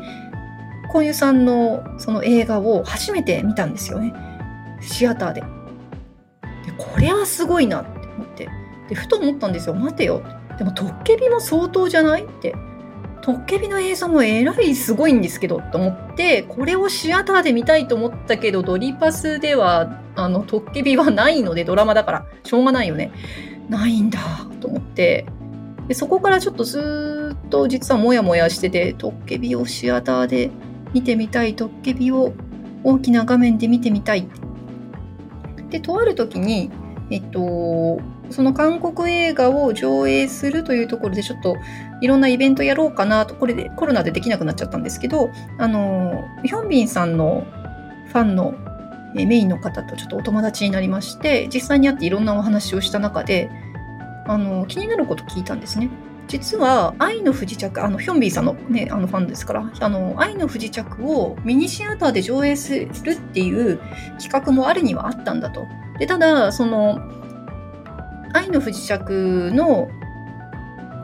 [0.89, 4.15] 小遊さんのその映画を初めて見たんですよね。
[4.81, 5.41] シアターで。
[5.41, 5.47] で、
[6.77, 8.49] これはすごいなって思って。
[8.89, 9.75] で、ふと思ったんですよ。
[9.75, 10.23] 待てよ。
[10.59, 12.25] でも、トッケビも相当じゃない？
[12.25, 12.55] って。
[13.21, 23.13] トッケビの映像もえらいすごいんですけど、と思って、これをシアターで見たいと思ったけど、ドリパスでは、あの、トッケビはないので、ドラマだから、しょうがないよね。
[23.69, 24.19] ないんだ、
[24.61, 25.27] と思って。
[25.89, 30.51] で、そこからちょっとずっと実はモヤモヤしてて、トッケビをシアターで
[30.95, 32.33] 見てみたい、トッケビを
[32.83, 34.41] 大きな画面で見てみたいって
[35.71, 36.71] で、とある時に、
[37.11, 38.01] えっと、
[38.31, 41.57] その韓国映画を上映するというところでちょっと
[42.03, 47.47] いろんなイベントやろうかなと、これでコロナでできなくなっちゃったんですけど、あの、ヒョンビンさんの
[48.09, 48.55] ファンの
[49.15, 53.51] メインの方とちょっとお友達になりまして、実際に会っていろんなお話をした中で、
[54.27, 55.89] あの、気になること聞いたんですね。
[56.29, 63.81] 実は愛の不時着、あの、ヒョンビンさんのね、あのファンですから、あの、愛の不時着をミニシアターで上映するっていう
[64.21, 65.67] 企画もあるにはあったんだと。
[65.99, 67.01] で、ただ、その、
[68.35, 69.89] 愛の不時着の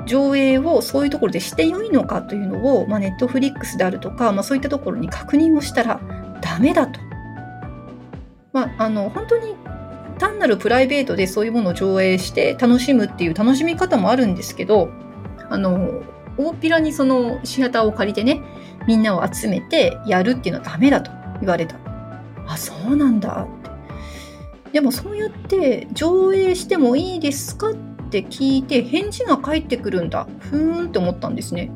[0.07, 6.01] 上映をそういうところでして良いのかというのを、まあ、ネットフリックスであるとか、まあ、そういったところに確認をしたら
[6.43, 7.01] ダメだと。
[8.53, 9.57] まあ、あの、本当に
[10.19, 14.91] 単なるプライベートでそういうものを上映して楽しむっていう楽しみ方もあるんですけど、
[15.51, 16.03] あの、
[16.37, 18.43] 大っぴらにそのシアターを借りてね、
[18.87, 21.77] みんなを集めてやるっていうのはダメだと言われた。
[22.47, 23.65] あ、そうなんだって。
[24.73, 27.75] でもそうやって上映してもいいですかっ
[28.11, 30.27] て聞いて返事が返ってくるんだ。
[30.41, 31.71] ふーんって思ったんですね。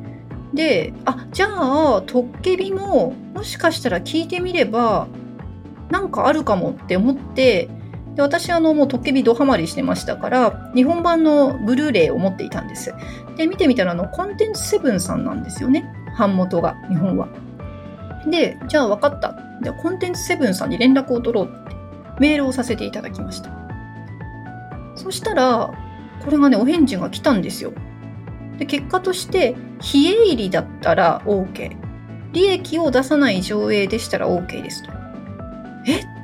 [0.53, 5.07] で、あ、じゃあ、トッケビももしかしたら聞いてみれば
[5.89, 7.69] なんかあるかもって思って
[8.19, 12.93] で私あのもうトッケビドハマりしてましたから日本版のブルーレイを持っていたんです。
[13.37, 15.89] で見てみたらあのコンテンツセブンさんなんですよね。
[16.17, 17.29] 版元が日本は。
[18.29, 19.37] でじゃあ分かった。
[19.61, 21.75] でコンテンツセブンさんに連絡を取ろうって
[22.19, 23.51] メールをさせていただきました。
[24.97, 25.71] そしたら
[26.21, 27.71] これがねお返事が来たんですよ。
[28.57, 31.77] で結果として非営利だったら OK
[32.33, 34.91] 利益を出さない上映でしたら OK ですと。
[35.87, 36.18] え？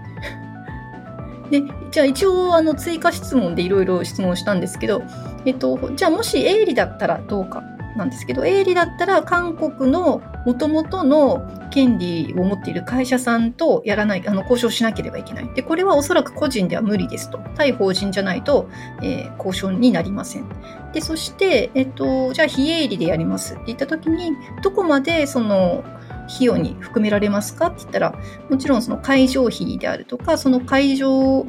[1.50, 5.04] で、じゃあ一応あの追加質問でいろいろ質問したんですけど、
[5.46, 7.64] えっと、じゃあもし営利だったらどうか
[7.96, 15.50] なんですけど、営利だったら韓国の元々の権利を持っている会社さんとやらない、あの、交渉しなければいけない。
[15.54, 17.40] で、これはおそらく個人では無理ですと。
[17.56, 18.70] 対法人じゃないと、
[19.02, 20.46] えー、交渉になりません。
[20.94, 24.32] で、そして、えっと、じゃあ非営利でやりますって言った時に、
[24.62, 25.84] どこまでその、
[26.26, 28.16] 費用に含められますかって言ったら、
[28.50, 31.48] もちろんその会場費であるとか、その会場を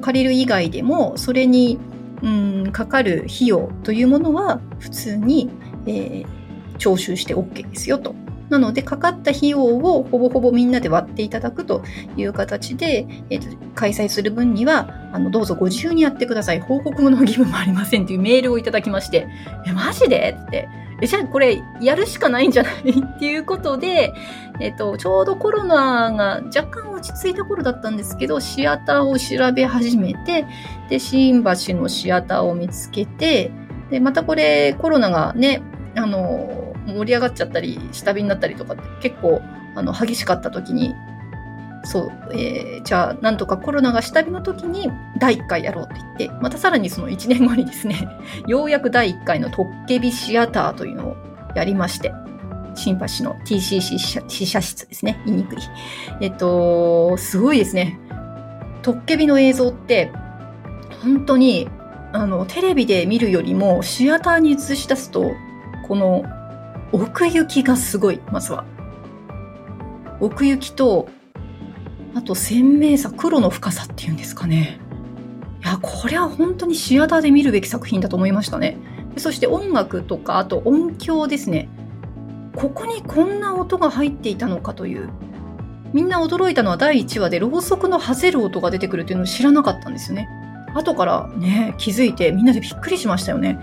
[0.00, 1.78] 借りる以外でも、それに、
[2.22, 5.50] うん、かかる費用というものは普通に、
[5.86, 8.14] えー、徴収して OK ですよと。
[8.48, 11.82] なので、かかった費用をほぼほぼみんなで割っていただくと
[12.16, 16.60] いう形で、えーと、開催する分には、あの、どうぞご自由にやってください。
[16.60, 19.26] 報告の義務もありませんというメールをいただきまして、
[19.66, 20.38] え、マジで？
[20.46, 20.68] って。
[21.02, 22.90] え、じゃあこれやるしかないんじゃない？
[22.90, 24.12] っていうことで、
[24.60, 30.46] えっと、ちょうどコロナが若干落ち着いた頃だったんですけど、シアターを調べ始めて、
[30.88, 33.50] で、新橋のシアターを見つけて、
[33.90, 35.62] で、またこれコロナがね、
[35.96, 39.42] あの、盛り上がっちゃったり、下火になったりとかって結構、
[39.74, 40.94] あの、激しかった時に、
[41.86, 48.08] そう、えー、じゃあ、なんとかコロナが下火の時に第1回やろうって言って、またさらにその1年後にですね、
[48.48, 51.16] ようやく第1回のトッケビシアターというのを
[51.54, 52.12] やりまして、
[52.74, 55.22] 新橋の TCC 試写室ですね。
[55.24, 55.58] 言いにくい。
[56.20, 57.98] えっと、すごいですね。
[58.82, 60.10] トッケビの映像って、
[61.02, 61.68] 本当に、
[62.12, 65.32] あの、テレビで見るよりも、シアターに映し出すと、
[65.86, 66.24] この、
[66.92, 68.64] 奥行きがすごい、まずは。
[70.20, 71.08] 奥行きと、
[72.16, 74.80] あと鮮明さ、黒の深さっていうんですかね。
[75.62, 78.78] いや、これは本当にシアターで見るべき作品だと思いましたね。
[79.18, 81.68] そして音楽とか、あと音響ですね。
[82.56, 85.10] ここにこんな音が入っていたのかという。
[85.92, 90.26] みんな驚いたのは第1話でろうそくのはぜる音が出てくるっていうのを知らなかったんですよね。
[90.74, 93.58] 後からね、気づいてみんなでびっくりしましたよね。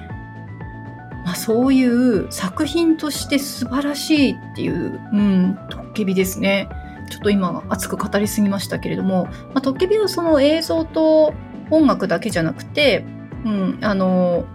[1.26, 6.70] まあ、そういう作品として素晴らしいっていう、うん、トッケビですね。
[7.10, 11.34] ちょっと今熱く語りすぎましたけれども、まあ、トッケビはその映像と
[11.70, 13.06] 音楽だけじゃなくて、
[13.46, 14.46] うん、あの、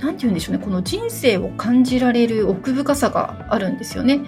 [0.00, 4.20] なんて言うんでしょうね、この人生を感じられる奥深さがあるんですよね。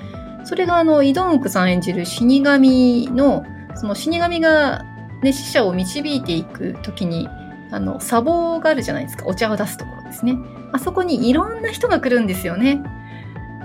[0.44, 3.44] それがあの、イドンクさん演じる死神の、
[3.74, 4.84] その死神が
[5.22, 7.28] ね、死者を導いていくときに、
[7.70, 9.26] あの、砂防があるじゃないですか。
[9.26, 10.36] お茶を出すところですね。
[10.72, 12.80] あそこにいろんな人が来るんですよね。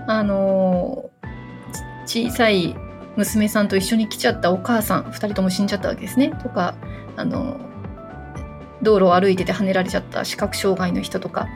[0.07, 1.09] あの、
[2.05, 2.75] 小さい
[3.19, 6.29] 娘さんと一緒に来ちゃったお母さん、2人とも死んじゃったわけですね。
[6.41, 6.75] とか、
[7.15, 7.57] あの、
[8.81, 11.47] 道路を歩いてて跳ねられちゃった視覚障害の人とか、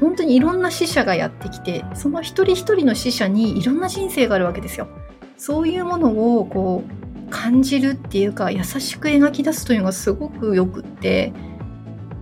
[0.00, 4.88] 本当にいろんな死者がやってきて、その一人一人の死者にいろんな人生があるわけですよ。
[5.36, 11.32] そういうものをこう感じるっていうか優しく描き出すというのがすごくよくって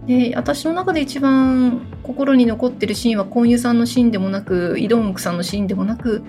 [0.07, 6.23] で私の中で一番心に残ってるシーンはコンユさんのシーンでもなくイドンクさんのシーンでもなく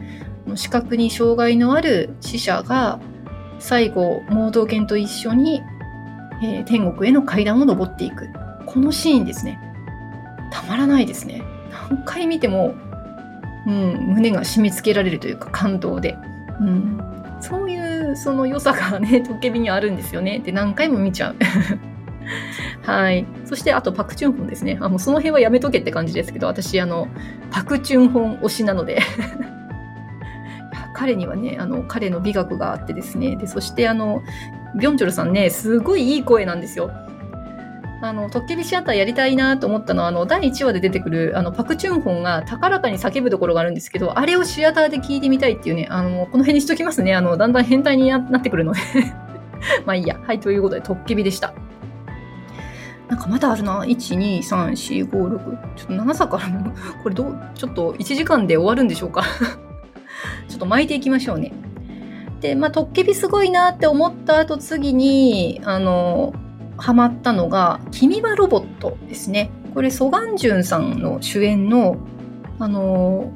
[0.53, 2.99] 視覚に障害のある死者が
[3.59, 5.61] 最後盲導犬と一緒に、
[6.43, 8.29] えー、天国への階段を登っていく。
[8.65, 9.59] このシーンですね。
[10.51, 11.41] たまらないですね。
[11.89, 12.75] 何回見ても、
[13.65, 16.17] うん、胸が締め付けられるというか感動で、
[16.59, 16.99] うん、
[17.41, 20.39] そういうその良さがねトッケビにあるんですよね。
[20.39, 21.35] で何回も見ちゃう。
[22.83, 23.25] はい。
[23.45, 24.77] そして、あと、パクチュンホンですね。
[24.81, 27.07] あ、もうその辺はやめとけって感じですけど、私、あの、
[27.51, 28.99] パクチュンホン推しなので。
[30.95, 33.35] 彼にはね、あの、彼の美学があってですね。
[33.35, 34.23] で、そして、あの、
[34.79, 36.89] ビョンチョルさんね、すごいいい声なんですよ。
[38.01, 47.13] あの、トッケビシアターやりたいなと思ったのは、あの、第1話で出てくる、あの、パクチュンホンが高らかに叫ぶところがあるんですけど、あれをシアターで聞いてみたいっていうね、あの、この辺にしときますね。
[47.13, 48.79] あの、だんだん変態になってくるので
[49.85, 50.17] まあいいや。
[50.25, 51.53] はい、ということで、トッケビでした。
[53.09, 53.83] なんかまだあるな。
[53.83, 55.75] 1、2、3、4、5、6。
[55.75, 56.71] ちょっと長さからも、
[57.03, 59.23] これどう、ちょっと1時間で終わるんでしょうか
[60.47, 61.53] ちょっと巻いていきましょうね。
[62.41, 66.34] で、まあ、トッケビすごいなって思った後、次に、あの、
[66.78, 69.49] ハマったのが、君はロボットですね。
[69.73, 71.97] これ、ソガンジュンさんの主演の、
[72.59, 73.32] あの、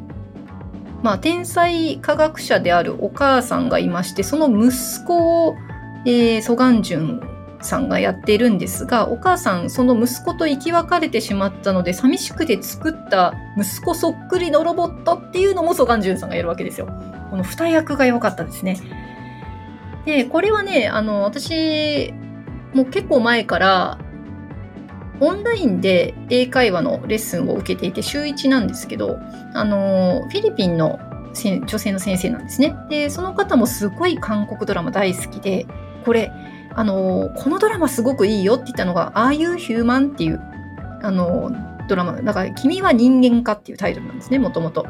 [1.02, 5.56] まあ、天才科学者であるお母さんがいまして、その息子を、
[6.06, 16.88] えー、ソガンジュンさんがやっているんですが、お母さん、その息子と生き別れてしまったので、寂しくて作った息子そっくりのロボットっていうのもソガンジュンさんがやるわけですよ。
[17.30, 18.78] この二役が良かったですね。
[20.06, 22.14] で、これはね、あの、私、
[22.74, 24.00] もう結構前から、
[25.22, 29.20] オンラインで英会話のレッスンを受けていて、週1なんですけど、
[29.54, 30.98] あの、フィリピンの
[31.34, 32.76] 女性の先生なんですね。
[32.90, 35.66] で、その方もすごい韓国ドラマ大好きで、
[36.06, 36.32] これ、
[36.80, 40.40] あの、このドラマすごくいいよって言ったのが、ああいうヒューマンっていう、
[41.04, 41.52] あの、
[41.90, 42.14] ドラマ。
[42.14, 44.88] だから、君は人間かっていうタイトルなんですね、もともと。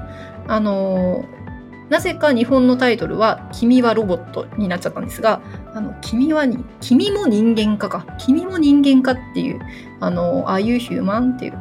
[0.48, 1.26] あの、
[1.90, 5.42] なぜか日本のタイトルは、君はロボットになっちゃったんですが、
[5.74, 8.06] あの、君はに、君も人間かか。
[8.20, 9.60] 君も人間かっていう、
[10.00, 11.58] あの、ああいうヒューマンっていう。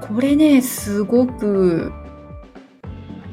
[0.00, 1.92] これね、すごく、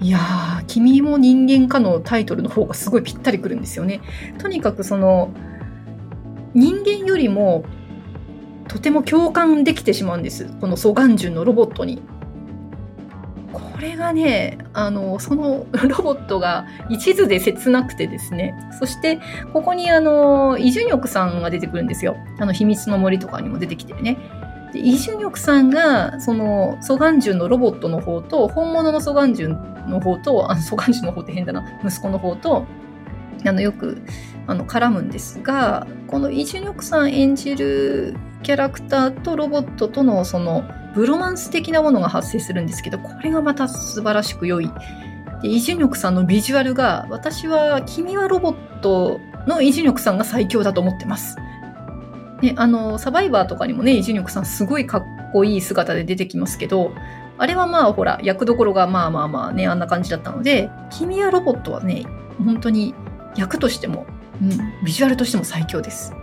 [0.02, 4.02] いやー、君も人間かのタイトルの方がすごいぴったりくるんですよね。
[4.40, 5.30] とにかくその、
[6.58, 7.64] 人間よりも
[8.68, 12.02] とても共感できてしまうんですこのソガンジュンのロボットに。
[13.54, 19.20] これがねあのその ロボットが一途で切なくてですねそして
[19.54, 24.18] ここにあのイ・ジュニョクさんが出てくるんですよあの秘密の森とかにも出てきてるね。
[24.74, 32.66] でイ・ジュニョクさんがそのソガンジュンのロボットの方と本物のソガンジュンの方とあのソガンジュンの方って変だな息子の方と
[33.46, 34.02] あのよく
[34.48, 40.64] あの絡むんですがこのイ・ジュニョクさん演じるキャラクターとロボットとのその
[40.96, 44.72] ブロマンス的なものが発生するんですけどこれがまた素晴らしく良い。
[45.42, 51.38] でイ・ジュニョクさんのビジュアルが私は「君はロボット」のイ・ジュニョクさんが最強だと思ってます。
[52.42, 56.92] ね、あのサバイバーとかにもねイ・ジュニョクさんすごいかっこいい姿で出てきますけど
[57.38, 62.06] あれはまあほら役どころがまあまあまあねあんな感じだったので「君はロボット」はね
[62.44, 62.96] 本当に
[63.36, 64.06] 役としても
[64.42, 66.14] うん、ビジュアルとしても最強です。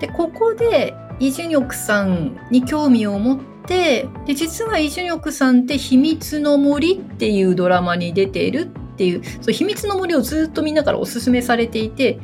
[0.00, 12.18] で、ここでイ・ジュニョクさんに興味を持って、で、実はイ・ジュニョクさんって秘密の森っていうドラマに出ているっていう、そう秘密の森をずっとみんなからおすすめされていて、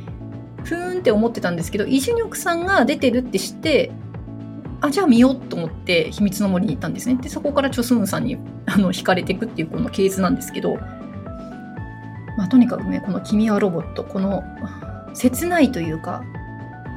[0.65, 3.93] ふーんって思ってたんですけど、イ・ジュニョクさんが出てるって知って、
[4.81, 7.17] あ、じゃあ見ようと思って秘密の森に行ったんですね。
[7.21, 8.37] で、そこからチョスンさんに
[8.67, 10.77] あの惹かれていくっていうこのケースなんですけど、
[12.37, 14.45] まあ、とにかくね、この君はロボット、この
[15.19, 16.23] 切ないというか、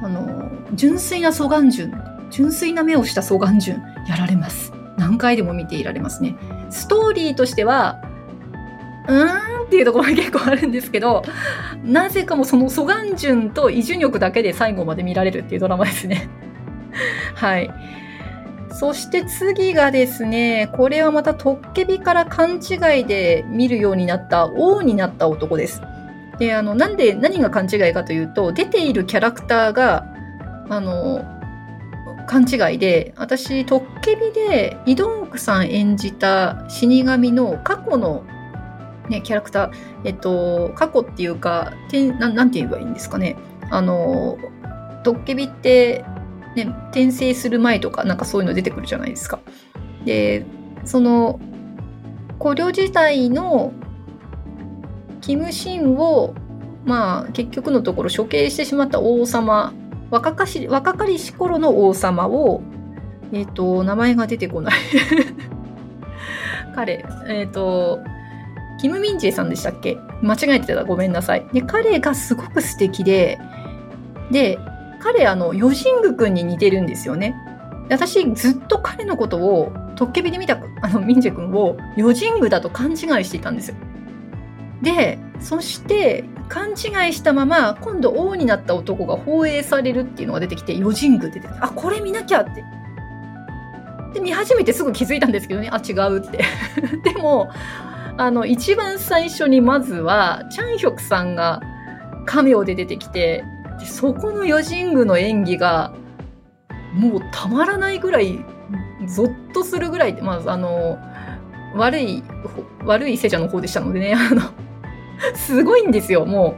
[0.00, 4.72] あの、純粋なソガンジュン、純粋な目をしたソガンジュン、やられます。
[4.96, 6.36] 何回でも見ていられますね。
[6.70, 8.00] ストーリーとしては、
[9.08, 11.24] うーんっていうところが結構あるんですけど、
[11.82, 16.28] なぜかもそのソガンジュンとイ・ジュニョクだけで最後まで見られるっていうドラマですね。
[17.34, 17.70] はい。
[18.70, 25.82] そして次がですね、これはまたトッケビから勘違いで見るようになった王になった男です。
[26.42, 30.04] で、あの、なんで、何が勘違いかというと、出ているキャラクターが、
[30.68, 31.24] あの、
[32.26, 38.24] 勘違いで、私、トッケビで、イドンクさん演じた死神の過去の、
[39.08, 39.70] ね、キャラクター、
[40.02, 43.36] えっと、過去っていうか、てななんて言えばいいんですかね。
[43.70, 44.36] あの、
[45.04, 46.04] トッケビって、
[46.56, 49.38] ね、転生する前とか、なんかそういうの出てくるじゃないですか。
[50.04, 50.44] で、
[50.84, 51.38] その、
[52.40, 53.72] 古領時代の
[55.22, 56.34] キム・シンを、
[56.84, 59.72] まあ、結局のところ処刑してしまった王様
[60.10, 62.60] 若かし若かりし頃の王様を、
[63.32, 64.74] えっ、ー、と、名前が出てこない
[66.76, 68.00] 彼、えっ、ー、と、
[68.78, 69.96] キム・ミンジェさんでしたっけ？
[70.20, 71.46] 間違えてたらごめんなさい。
[71.52, 73.38] で、彼がすごく素敵で、
[74.30, 74.58] で、
[75.00, 77.34] 彼、あの、ヨジング君に似てるんですよね。
[77.88, 83.76] 私、ずっと彼のことを、トッケビで見た、あの、ミンジェ君を、ヨジングだと勘違いしていたんですよ。
[84.82, 92.64] で、そして勘違いしたまま今度王になった男が放映されるっていうのが出てきて余神宮出てあこれ見なきゃって。
[94.12, 95.70] で見始めてすぐ気づいたんですけどね。
[95.72, 96.44] あ違うって。
[97.04, 97.50] でも
[98.18, 101.60] あの一番最初にまずはチャンヒョクさんが
[102.26, 103.44] カメオで出てきて
[103.80, 105.94] でそこの余神宮の演技が
[106.92, 108.44] もうたまらないぐらい
[109.06, 110.98] ゾッとするぐらいまずあの
[111.74, 112.22] 悪い
[112.84, 114.14] 悪い聖者の方でしたのでね。
[114.14, 114.42] あの
[115.34, 116.56] すごいんですよ、も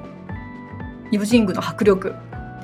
[1.13, 1.17] う。
[1.17, 2.15] ヨジングの迫力。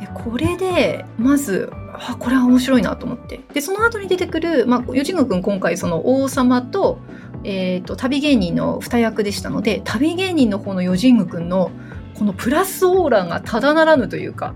[0.01, 3.41] で、これで、まず、あ、これは面白いなと思って。
[3.53, 6.99] で、その後に出てくる、まあ、ヨジング君今回その王様と、
[7.45, 11.71] えっ、ー、と、旅芸人の二役でしたので、旅芸人の方のヨジング君の、
[12.19, 14.55] このプラスオーラがただならぬというか、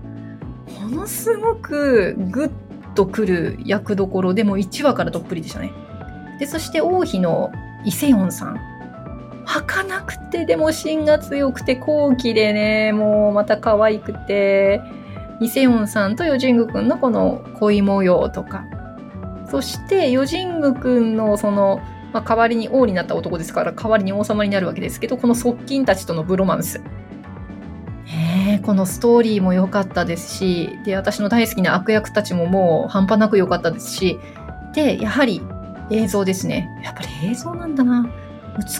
[0.81, 2.51] ものすごくグッ
[2.93, 5.71] とくる役どころでもう1話からどっぷりでしたね。
[6.39, 7.51] で、そして王妃の
[7.85, 8.74] イセヨンさん。
[9.45, 14.81] 儚くて、でも芯が強くて、後期でね、もうまた可愛くて、
[15.39, 18.65] イセヨンさんとヨジングくんのこの恋模様とか、
[19.49, 21.81] そしてヨジングくんのその、
[22.13, 26.81] まあ、代わりに王になった男ですから代わりに王様になるわけですけど、この側近たちとのブロマンス。
[28.07, 34.19] えこのストーリーも良かったですし、で、私の大好きな悪役たちももう半端なく良かったですし、
[34.73, 35.41] で、やはり
[35.89, 36.69] 映像ですね。
[36.83, 38.07] やっぱり映像なんだな。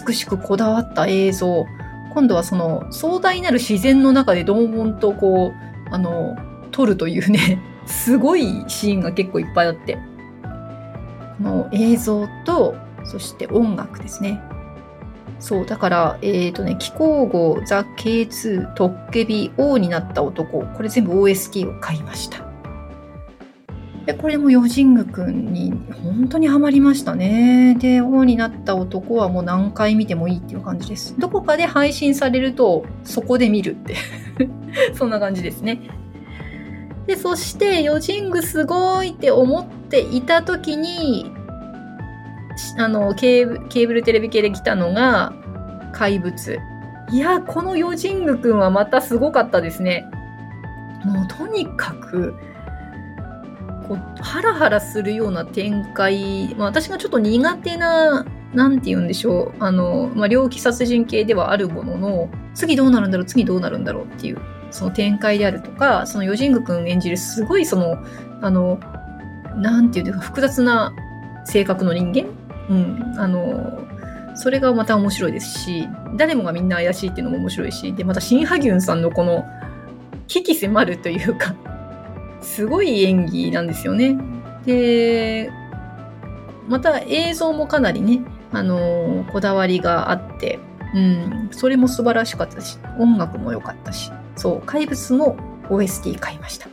[0.06, 1.66] 美しくこだわった映像。
[2.14, 5.52] 今度はその壮大なる自然の中で悶々とこ
[5.90, 6.34] うあの
[6.70, 9.98] 撮るというね すごいシーンが結構いっぱいあって。
[11.38, 12.74] この映像と
[13.04, 14.40] そして音楽ですね。
[15.38, 20.62] そうだからえっ、ー、とね気候号ザ・ K2 トッケビ王になった男。
[20.62, 22.45] これ全部 OST を買いました。
[24.06, 27.74] でこれもヨジングくんに本当にハマりましたね。
[27.74, 31.18] で、王になった男はもう何回見てもいいっていう感じです。
[31.18, 33.96] どこかで配信されるとそこで見るって
[34.94, 35.80] そんな感じですね。
[37.08, 41.32] で、そしてヨジングすごいって思っていた時に、
[42.78, 45.32] あのケーブ、ケーブルテレビ系で来たのが
[45.92, 46.58] 怪物。
[47.10, 50.08] いや、このヨジングくんはまたすごかったですね。
[51.04, 52.34] もうとにかく、
[53.88, 67.96] こうハラハラするような展開、まあ、私がちょっと苦手な何て言うんでしょうあの、まあ、猟奇殺人系ではあるものの次どうなるんだろう次どうなるんだろうっていうその展開であるとかそのヨジング君演じるすごいその
[68.42, 68.80] あの
[69.56, 70.94] 何て言うんですか複雑な
[71.44, 72.28] 性格の人間、
[72.68, 73.86] うん、あの
[74.34, 79.44] それがまた面白いですし誰もがみんな怪しいっていうのも面白いしでまたシン・ハギュンさんのこの
[80.26, 81.54] 危機迫るというか
[82.46, 84.16] すごい演技なんですよね。
[84.64, 85.50] で、
[86.68, 90.58] また映像もかなりね、あのー、こだわりがあって、
[90.94, 95.36] うん、それも素晴らしかったし、音楽も良かったし、そう、怪物の
[95.68, 96.68] OST 買いました。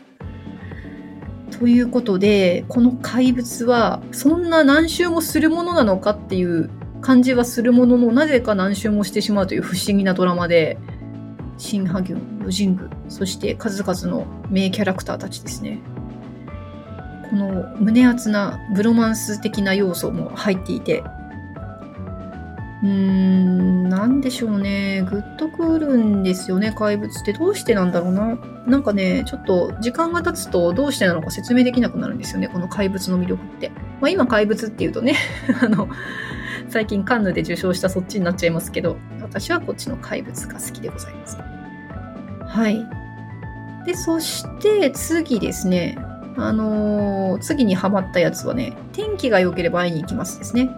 [1.60, 6.70] ということで、この怪物は、そんな何周もするものなのかっていう
[7.02, 10.78] 感じはするものの、なぜか何周もしてしまうという不思議なドラマで、
[11.58, 15.80] シン・ハギョン、ヨジング、そして数々の名キャラクターたちですね。
[17.30, 21.04] この胸熱なブロマンス的な要素も入っていて、
[22.84, 25.04] うーん、なんでしょうね。
[25.10, 27.32] グッとくるんですよね、怪物って。
[27.32, 28.38] どうしてなんだろうな。
[28.68, 33.72] なんかね、ちょっと時間が経つとどうしてなのか説明できなくなるんですよね、この怪物の魅力って。
[34.02, 35.16] まあ今怪物っていうとね、
[35.64, 35.88] あの、
[36.74, 41.38] 最近カンヌで受賞したそっちになっちゃいますけど、私はこっちの怪物が好きでございます。
[42.48, 42.84] はい。
[43.86, 45.96] で、そして次ですね、
[46.36, 50.72] あのー、次にハマったやつはね、天気が良ければ会いに行きますですね。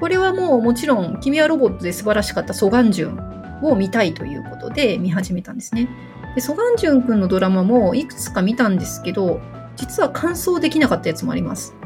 [0.00, 5.88] これはもうもちろん、君はロボットで素晴らしかったソガンジュンを見たいということで見始めたんですね。
[6.34, 9.40] で、ソガンジュン君のドラマもいくつか見たんですけど、
[9.76, 11.76] 実は完走できなかったやつもあります。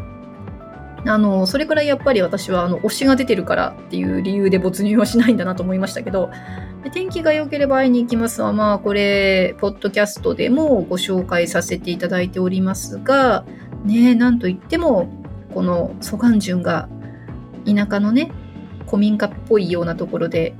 [1.06, 6.30] あの、それくらいやっぱり私は、あの、推しが出てるからっていう理由で没入はしないんだなと思いましたけど、
[6.92, 13.44] 天気が良ければ会いに行きますは、まあ、これ、ポッドキャストでもご紹介させていただいておりますが、
[13.84, 15.08] ね、なんといっても、
[15.52, 16.88] このソガンジュンが
[17.64, 18.30] 田舎のね、
[18.86, 20.54] 古民家っぽいようなところで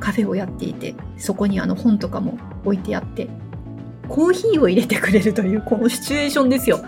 [0.00, 3.28] カフェをやっていて、そこにあの本とかも置いてあって、
[4.08, 6.80] コーヒーを入れてくれるというこのシチュエーションですよ。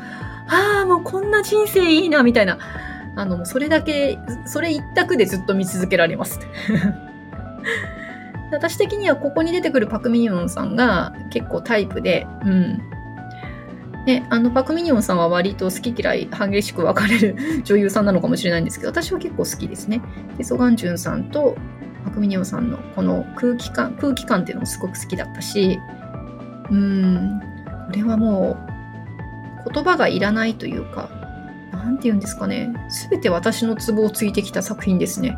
[0.49, 2.59] ああ、もうこんな人生いいな、みたいな。
[3.17, 6.41] あの、それだけ、それ一択でずっと見続けられます。
[8.51, 12.81] 私的にはここに出てくるパクミニオンさんが結構タイプで、うん。
[14.07, 20.01] で、あの、パクミニオンさんは割と好き嫌い激しく分かれる 女優さんなのかもしれないんですけど、私は結構好きですね。
[20.39, 21.57] で、ソガンジュンさんと
[22.05, 25.79] パクミニオンさんのこの空気感、空気感っていうのもすごく好きだったし、
[26.71, 27.41] うん、
[27.89, 28.68] これはもう
[29.71, 31.09] 言葉がいらないというか、
[31.73, 35.37] なんて言うんですかね、すべて私のツボをついてきた作品ですね。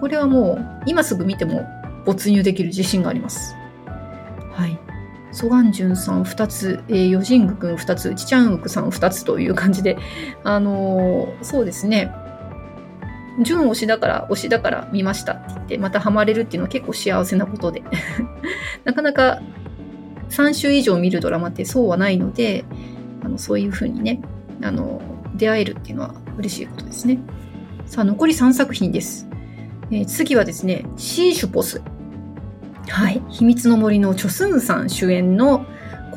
[0.00, 1.66] これはもう今すぐ見ても
[2.04, 3.54] 没入できる自信があります。
[4.52, 4.78] はい。
[5.30, 9.98] ソガンジュンさん2つ、えー、ヨジング君2つ、チチャンウクさん2つという感じで、
[10.42, 12.12] あのー、そうですね。
[13.40, 17.82] 純推しだから推しだから見ましたって言ってまたハマれるっていうのは結構幸せなことで
[18.84, 19.40] なかなか
[20.30, 22.64] 3週以上見るドラマってそうはないので
[23.22, 24.20] あのそういうふうにね
[24.62, 25.00] あの
[25.34, 27.18] 出会えるっていうのは嬉しいことですね。
[27.86, 29.26] さあ残り3作品です、
[29.90, 31.82] えー、次はですねシーシュポス。
[32.88, 33.22] はい。
[33.28, 35.66] 秘密の森のチョスンさん主演の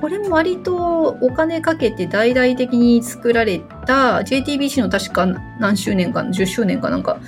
[0.01, 5.27] これも割とお金かけて大々的に作られた JTBC の確か
[5.59, 7.19] 何周年か10周年かなんか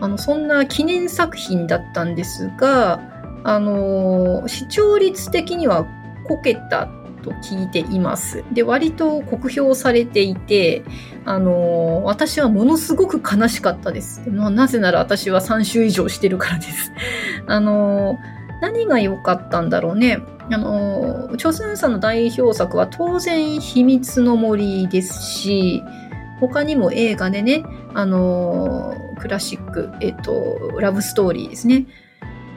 [0.00, 3.00] あのそんな記念作品だったんですが
[3.42, 5.86] あの視聴率的には
[6.28, 6.88] こけた
[7.20, 8.44] と聞いています。
[8.52, 10.82] で、割と酷評されていて、
[11.24, 14.22] あの私はものすごく悲しかったです。
[14.26, 16.92] なぜなら私は3週以上してるからです。
[17.46, 18.18] あの
[18.60, 20.18] 何が良かったんだろうね。
[20.52, 25.82] あの、朝鮮さんの代表作は当然秘密の森ですし、
[26.40, 27.62] 他にも映画でね、
[27.94, 31.86] あの、クラシック、えっと、ラブストーリーですね。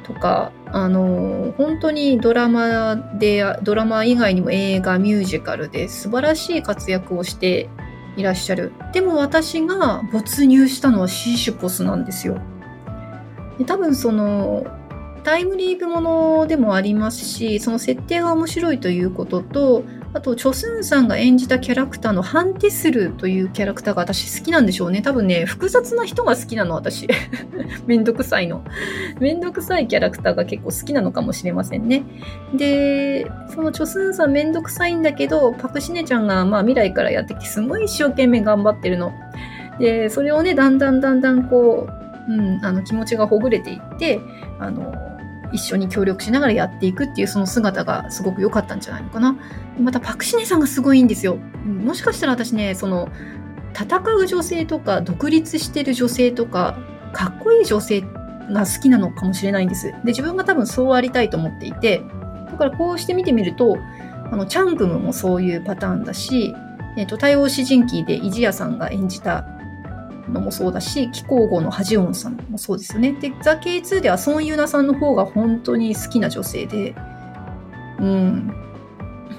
[0.03, 7.69] とか、あの、本当にドラマで、ドラマ以外にも映画、ミュージカルで素晴らしい活躍をして
[8.17, 8.73] いらっしゃる。
[8.91, 12.41] でも私が没入したのはシーシュポスなんですよ。
[13.59, 14.65] で多分その、
[15.23, 19.83] タイムリープものでもありますし、その設定が面白いということと、
[20.13, 25.01] あと、チョスンさんが演じたキャラクターのハンティスルというキャラクターが私好きなんでしょうね。
[25.01, 27.07] 多分ね、複雑な人が好きなの、私。
[27.87, 28.63] めんどくさいの。
[29.19, 32.03] めんどくさいキャラクターが結構好きなのかもしれませんね。
[32.53, 39.11] で、そのチョスンさんめんどくさいんだけど、パクシネちゃんがまあ未来からやってきて、すごい一生懸命頑張ってるの。
[39.79, 44.19] で、それをね、だんだんだんだんこう、うん、あの気持ちがほぐれていって、
[44.59, 45.12] あの、
[45.53, 49.37] 一緒に協力しながらやっていくっていうその姿がすごく良かったんじゃないのかな。
[49.79, 51.37] またパクシネさんがすごいんですよ。
[51.65, 53.09] もしかしたら私ね、その
[53.73, 56.77] 戦う女性とか独立してる女性とか
[57.13, 59.91] かっこいい女性が好きなのかもしれないんです。
[59.91, 62.01] で、自分が多分そうありたいと思っていて、
[62.51, 63.77] だからこうして見てみると、
[64.31, 66.55] あの、チャングムもそういうパターンだし、
[66.97, 69.45] えっ、ー、と、対応詩人記でイジヤさんが演じた
[70.29, 73.13] のもそうだし、気候号のハジオンさんもそうですよね。
[73.13, 76.95] で、ザ・ケイ2ではソン・ユナさんの方が本当に好きな女性で、
[77.99, 78.53] うん。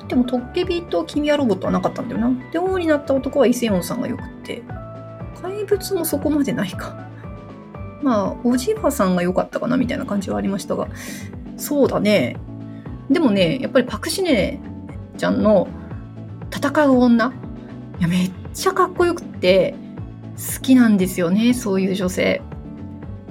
[0.09, 2.51] でも、トッケビと君はロボットはなかったんだよな。
[2.53, 4.63] で、王になった男はイセヨンさんがよくって、
[5.41, 6.97] 怪物もそこまでないか。
[8.03, 10.89] まあ、おじいばさんが良かったかなみたいな感じはありましたが、
[11.57, 12.37] そうだね。
[13.11, 14.61] でもね、やっぱりパクシネ
[15.17, 15.69] ちゃんの
[16.55, 17.33] 戦う女、
[17.99, 19.75] いや、めっちゃかっこよくって、
[20.37, 22.43] 好きなんですよね、そういう女性。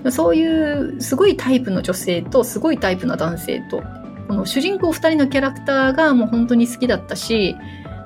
[0.10, 3.82] そういうすごいタイプの女性とすごいタイプな男性と、
[4.28, 7.56] この主人公2人のキャラクターがもう本当に好きだったし、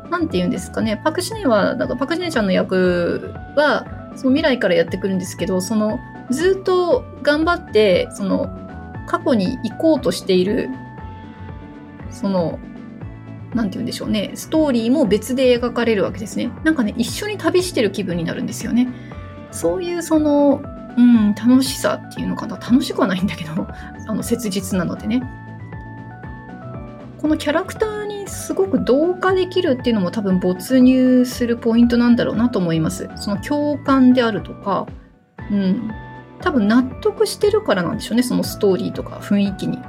[0.10, 3.86] なんて言うんですかね、パクシネは、なんかパクシネちゃんの役は、
[4.16, 8.50] その未来からやってくるんですけど、そのずっと頑張って、その
[9.06, 10.70] 過去に行こうとしている、
[12.10, 12.60] その
[13.58, 16.51] なんて言うんでしょうね、ストーリーも別で描かれるわけですね。
[16.64, 18.88] なんかね、一緒に旅してる気分になるんですよね。
[19.51, 20.62] そういうその、
[20.97, 22.58] うん、楽しさっていうのかな。
[22.58, 23.68] 楽しくはないんだけど
[24.08, 25.24] あの切実なのでね。
[27.20, 33.10] このキャラクターにすごく同化できるっていうのも多分没入するポイントなんだろうなと思います。
[33.16, 34.86] その共感であるとか
[35.51, 35.91] うん。
[36.39, 39.80] 多分納得してるからなんでしょうねそのストーリーとか雰囲気に。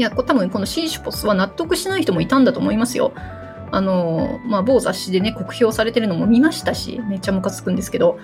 [0.00, 3.12] いや多分このシーシュポスは納得しない人もいたんだと思いますよ
[3.70, 8.18] あのまあ某雑誌でね酷評されてるのも見ましたしめっちゃムカつくんですけど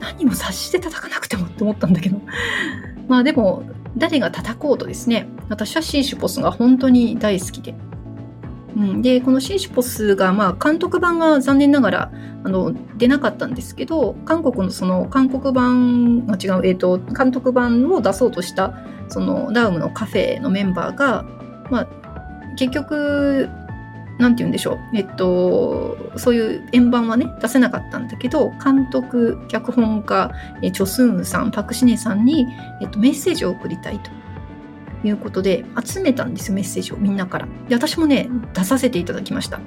[0.00, 2.20] 何も察して叩かなくてもって思ったんだけど。
[3.06, 3.62] まあでも、
[3.96, 7.74] 誰が叩こうとですね、私はシーシュポスが本当に大好きで。
[8.76, 12.12] うん、で、このシーシュポスが、まあ、監督版が残念ながら
[12.44, 18.74] あの出なかったんですけど、韓国のその韓国版、あ違う、えっ、ー、と、監督版を出そうとした、
[19.10, 21.24] そのダウムのカフェのメンバーが、
[21.70, 21.88] まあ、
[22.56, 23.48] 結局、
[24.18, 24.78] なんて言うんでしょう。
[24.94, 30.30] えっと、そういう円盤はね、出せなかったんだけど、監督、脚本家、
[30.60, 32.46] チョスーンさん、パクシネさんに、
[32.82, 34.10] えっと、メッセージを送りたいと
[35.06, 37.48] いうことで、集めたんですよ、メッセージをみんなから。
[37.68, 39.58] で、私もね、出させていただきました。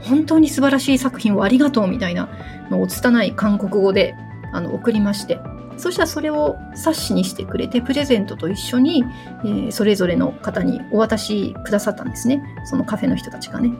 [0.00, 2.28] 本当に素晴らしい作品をありがとうみたいな
[2.68, 4.16] のを拙い韓国語で
[4.52, 5.38] あの送りまして、
[5.80, 9.04] そしたらそれを冊子にしてくれて、プレゼントと一緒に、
[9.44, 12.42] えー、それぞれの方にお渡しくださったんですね。
[12.66, 13.72] そのカフェの人たちがね。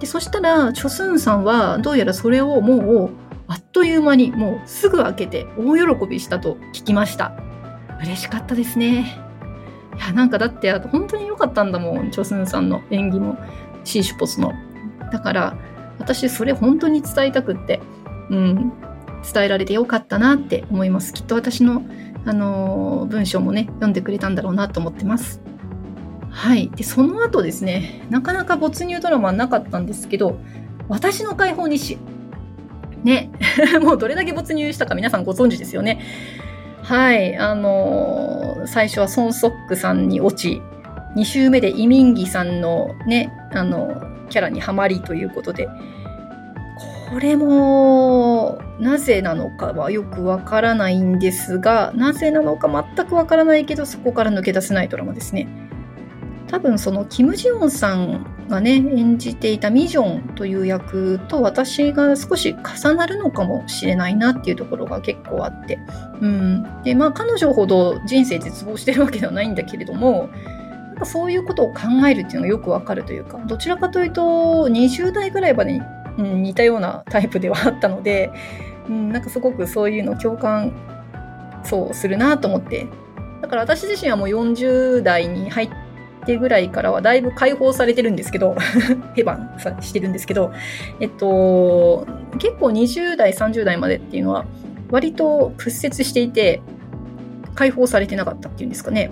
[0.00, 3.10] でそしたらチョスンさんはどうやらそれをもう
[3.48, 7.32] あっという間にもうすぐ開けて大喜びしたと聞きました。
[8.02, 9.18] 嬉しかったですね。
[9.96, 13.38] いやなんかだって本当に良かったんだもんチョスンさんの演技も。
[13.84, 14.52] シーシュポスの。
[15.12, 15.56] だから
[15.98, 17.80] 私それ本当に伝えたくって。
[18.30, 18.72] うん。
[19.22, 21.82] 伝えられてよかったなって思いますきっと私の
[22.24, 25.40] あの、文章もね読んでくれたんだろうなと思ってます
[26.36, 26.68] はい。
[26.68, 30.38] で、その後ですね、なかなか没入ドラマはなかったんですけど、
[30.86, 31.98] 私の解放日誌。
[33.04, 33.30] ね。
[33.80, 35.98] もうどれだけ没入したか皆さんご存知ですよね。
[36.82, 37.36] はい。
[37.36, 40.60] あのー、最初はソン・ソックさんに落ち、
[41.16, 45.68] 2週目でイミンギさんのね、あの、キャラにはまりということで、
[47.10, 55.48] これも、なぜなのかはよくわからないんですが、なぜなのか全くわからないけど、そこから抜け出せないドラマですね。
[56.48, 65.78] 多分そのキム・ジヨンさんがね演じていたミジョンという役と私が少し重なるのかもしれないなっていうところが結構あって、
[66.20, 70.28] うん、でまあ彼女ほど人生絶望してるわけではないんだけれども
[71.04, 75.80] そういうことを考えるっていうのがよくわかるというかどちらかというと20代ぐらいまでに、
[76.18, 78.30] うん、似たようなタイプではあったので、
[78.88, 80.72] うん、なんかすごくそういうの共感
[81.64, 82.86] そうするなと思って
[83.42, 85.70] だから私自身はもう40代に入っ
[86.26, 88.56] てぐらいからはだいぶ解放されてるんですけど、
[89.14, 90.52] ヘバンさしてるんですけど、
[91.00, 92.06] えっと、
[92.38, 94.44] 結構20代、30代までっていうのは、
[94.90, 96.60] 割と屈折していて、
[97.54, 99.10] 解放されてなかったっていうんですかね。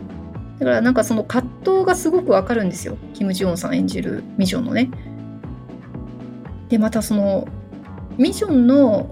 [0.59, 2.97] だからなんかその葛藤がすごくわかるんですよ。
[3.15, 4.91] キム・ジヨンさん演じるミジョンのね。
[6.69, 7.47] で、またその、
[8.17, 9.11] ミジョンの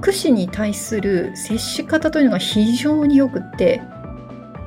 [0.00, 3.82] 苦死に対する接し方というのが非常によくって、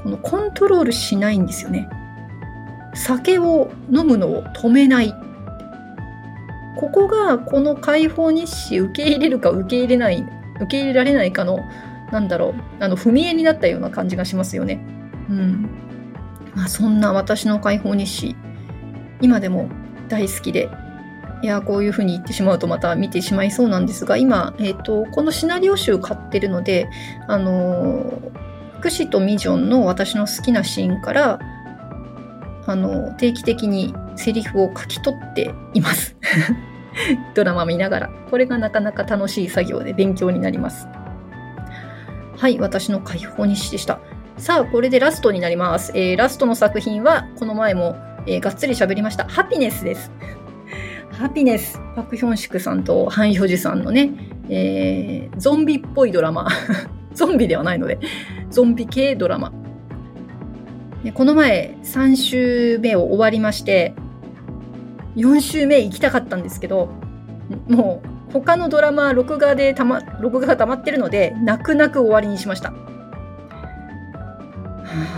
[0.04, 1.89] このコントロールしないんですよね。
[2.94, 5.14] 酒を飲むのを止めない
[6.78, 10.26] ここがこの解放日誌受け入れるか受け入れない
[10.58, 11.60] 受け入れられないかの
[12.12, 14.86] なんだろうあの踏み絵になったような感じがしますよね。
[15.30, 15.70] うん
[16.54, 18.36] まあ、そんな私の解放日誌
[19.22, 19.70] 今でも
[20.08, 20.70] 大好きで
[21.44, 26.89] いやこういうふうに言ってしまうとまた見てしまいそうなんですが今、えーと、このシナリオ集買ってるので
[27.28, 28.18] あの
[28.80, 31.39] クシとミジョンの私の好きなシーンから
[32.66, 36.16] あの定期的にセリフを書き取っています。
[37.36, 38.10] ドラマ見ながら。
[38.30, 40.88] これがなかなか楽しい作業で勉強になります。
[42.38, 44.00] はい私の解放日誌でした。
[44.38, 49.26] さあこれでラストになります、えー、ラストの作品はこの前も、えー、がっつり喋りました。
[49.28, 50.12] ハピネスです。
[51.14, 54.11] ハピネスパクヒョンシクさんとハン・ヒョジさんのね、
[54.49, 56.47] えー、ゾンビっぽいドラマ。
[57.14, 57.99] ゾンビではないので
[58.49, 59.51] ゾンビ系ドラマ。
[61.03, 63.93] でこの前3週目を終わりまして
[65.16, 66.89] 4週目行きたかったんですけど
[67.68, 72.78] もう他のドラマ録画でたま録画が溜まってるので泣く泣く終わりにしました、は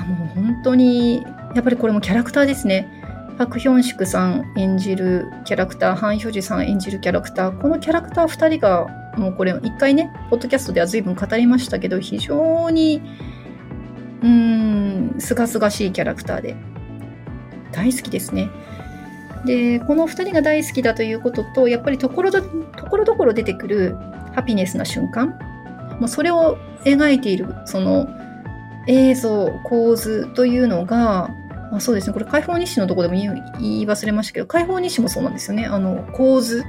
[0.01, 1.23] あ、もう本当に
[1.53, 2.94] やっぱりこれもキャラクターですね。
[3.37, 13.01] パク・ヒョンシクさん演じるキャラクターハン・ヒョジさん演じるキャラクターこのキャラクター2人がもうこれ一回ねポッドキャストでは随分語りましたけど非常に
[14.25, 16.55] うーん、すがすがしいキャラクターで、
[17.71, 18.49] 大好きですね。
[19.45, 23.95] で、この2人が大好きだということと、やっぱりところどところどころ出てくる
[24.33, 25.37] ハピネスな瞬間。
[25.99, 28.09] もうそれを描いているその
[28.87, 31.29] 映像構図というのが
[31.75, 32.13] あそうですね。
[32.13, 33.23] これ解放日誌のとこでも言
[33.59, 35.65] い忘れましたけど解放日誌もそうなんですよね。
[35.65, 36.63] あの構図。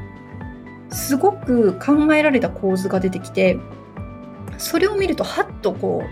[0.89, 3.59] すごく考えられた構図が出てきて
[4.57, 6.09] それを見るとはっとこう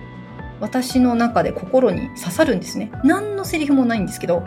[0.61, 2.90] 私の中で心に刺さるんですね。
[3.05, 4.42] 何のセリフもないんですけど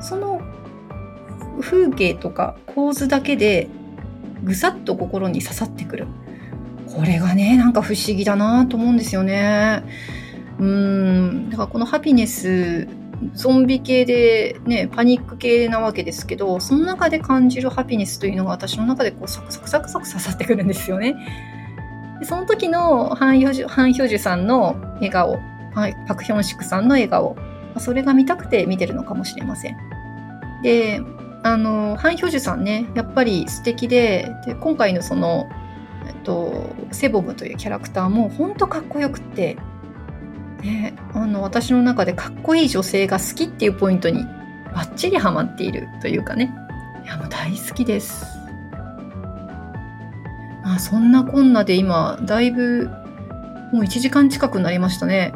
[0.00, 0.40] その
[1.60, 3.68] 風景とか構図だけで
[4.44, 6.06] ぐさっと心に刺さってくる。
[6.94, 9.82] これがねなんか不思議だなと思うんですよね。
[10.60, 11.50] うん。
[11.50, 12.86] だからこのハピネス
[13.34, 21.16] ゾンビ系でねパニック系なわけですけどその中で感じるハピネスというのが私の中でこうサクサクサクサク刺さってくるんですよね
[22.20, 25.38] でその時のハン・ヒョジュさんの笑顔
[26.06, 27.36] パク・ヒョンシクさんの笑顔
[27.78, 29.76] それが見たくて見てるのかもしれません
[30.62, 31.00] で
[31.42, 35.48] あのハン・ヒョジュさんねやっぱり素敵でで今回のその、
[36.06, 39.56] えっと、セボムというキャラクターも本当かっこよくって
[40.66, 44.24] ね、あの私の中でかっこいい女性が好きっていうポイントに
[44.74, 46.52] バッチリハマっているというかね
[47.04, 48.26] いやもう大好きです。
[50.64, 52.90] まあそんなこんなで今だいぶ
[53.72, 55.32] もう1時間近くなりましたね。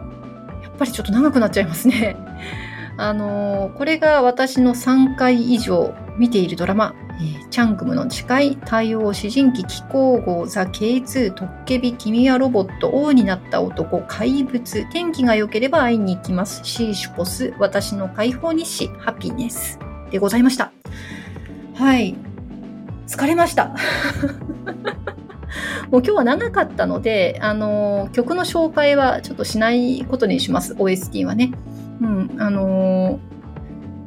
[0.62, 2.16] やっぱりちょっと長くなっちゃいますね。
[2.98, 19.78] あの、これが私の3回以上見ているドラマ、えー、チャンクムの誓い、対応詩人機、気候号、ザ・ K2、トッケビ、君はロボット、王になった男、怪物、天気が良ければ会いに行きます、シーシュポス、私の解放日誌、ハピネス
[20.10, 20.72] でございました。
[21.74, 22.16] はい。
[23.06, 23.74] 疲れました。
[25.90, 30.74] もう今日は長かったので、あのー、曲の紹介はちょっとしないことにします。
[30.74, 31.52] OST はね。
[32.00, 33.20] うん、あのー、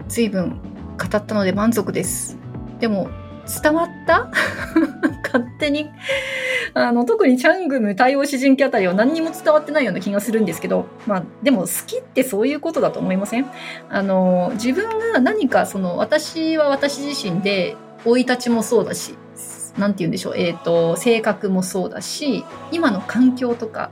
[0.08, 0.58] 随分
[0.98, 2.43] 語ったので満足です。
[2.84, 3.10] でも、
[3.64, 4.30] 伝わった？
[5.24, 5.90] 勝手に。
[6.74, 13.46] あの、特にチャングム対応詩人記あたりは何にも伝わってないような気がするんですけど、まあ、でも好きってそういうことだと思いません？
[13.90, 19.16] あの、自分が何かその、私は私自身で、生い立ちもそうだし、
[19.78, 23.92] なんて言うんでしょう、えっ、ー、と、性格もそうだし、今の環境とか、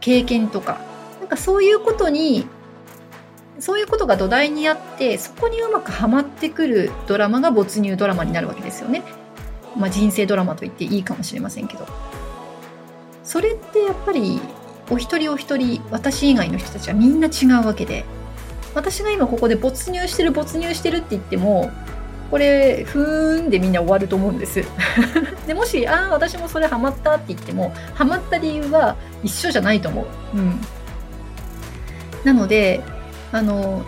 [0.00, 0.78] 経験とか、
[1.20, 2.46] なんかそういうことに
[3.60, 9.02] そういうことが土台にあってそこにうまくはまってくるドラマが没入ドラマになるわけですよね。
[9.76, 11.86] まあ、人生ドラマと言っていいかもしれませんけど。
[13.22, 14.40] それってやっぱり
[14.90, 18.04] お一人お一人私以外の人たちはみんな違うわけで
[18.74, 21.70] 私が今ここで没入してる没入してるって言っても
[22.30, 24.64] これふーんでみんな終わると思うんです。
[25.46, 30.60] でもしああ私もそれハマったって言ってもハマった理由は一緒じゃないと思う、うん、
[32.24, 32.82] なので
[33.32, 33.84] あの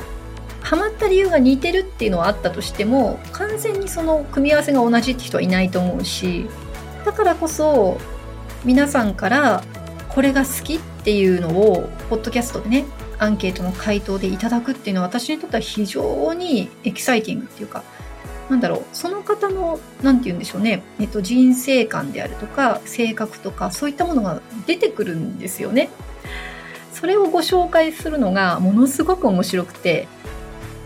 [0.61, 6.47] ハマった理由が似てるっていうのはあったとしても完全にその組み合わせが同じって人はいないと思うし
[7.05, 7.99] だからこそ
[8.65, 9.65] 皆さんから
[10.09, 12.85] これが好きっていうのをポッドキャストでね
[13.19, 17.83] アンケートの回答でいただくっていうのは私にとっては非常にエキサイティングっていうか
[18.51, 25.89] なんだろうその方の何て言うんでしょうね、えっと、人生観であるとか性格とかそういったものが出てくるんですよね。
[27.03, 30.07] それをご紹介するのがものすごく面白くて、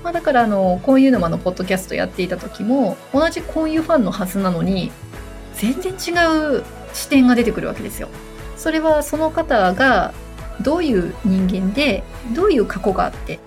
[0.02, 4.90] まあ、だからあのこういうのもあのポッドキャストやっていた時も同じこういうファンのはずなのに
[5.56, 6.64] 全然違う
[6.94, 8.08] 視点が出てくるわけですよ。
[8.56, 10.14] それはその方が
[10.62, 12.02] どういう人間で
[12.34, 13.38] どういう過去があって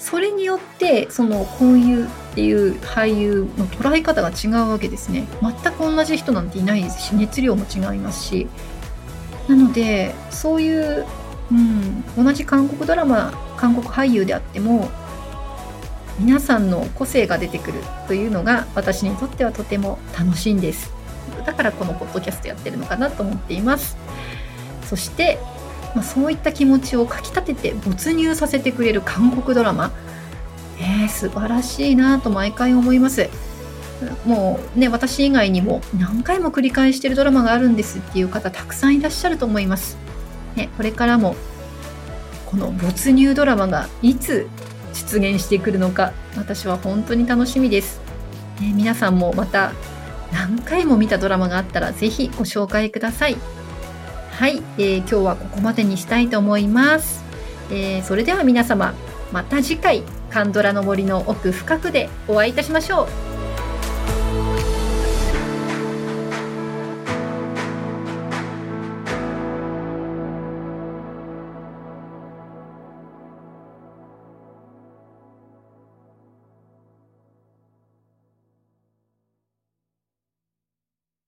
[0.00, 8.48] それによってそのこういうっていう俳優の捉え方が違うわけですね全く同じ人なんていないですし熱量も違いますし
[9.46, 11.06] なのでそういう
[11.52, 14.88] うん、同じ韓国ドラマ韓国俳優であっても
[16.18, 20.92] 皆さんの個性が出てくるというのが私にとってはとても楽しいんです。
[21.46, 23.96] だからこのポッドキャストやってるのかなと思っています。
[24.84, 25.38] そして、
[25.94, 29.92] まあ、そういった気持ちをかきたてて没入させてくれる韓国ドラマ。
[30.78, 33.28] えー、素晴らしいなと毎回思います。
[34.24, 39.98] もうね私以外にも何回も繰り返してるドラマがあるんですっていう方たくさんいらっしゃると思います。
[40.56, 41.36] ね、これからも
[42.46, 44.48] この没入ドラマがいつ
[44.92, 48.00] 出現してくるのか私は本当に楽しみです、
[48.60, 49.72] ね、皆さんもまた
[50.32, 53.36] 何回も見たドラマがあったらぜひご紹介ください。
[54.32, 57.22] はい、えー、今日はここまでにしたいと思います、
[57.70, 58.94] えー、それでは皆様
[59.32, 63.29] また次回カンドラの森の奥深くでお会いいたしましょう。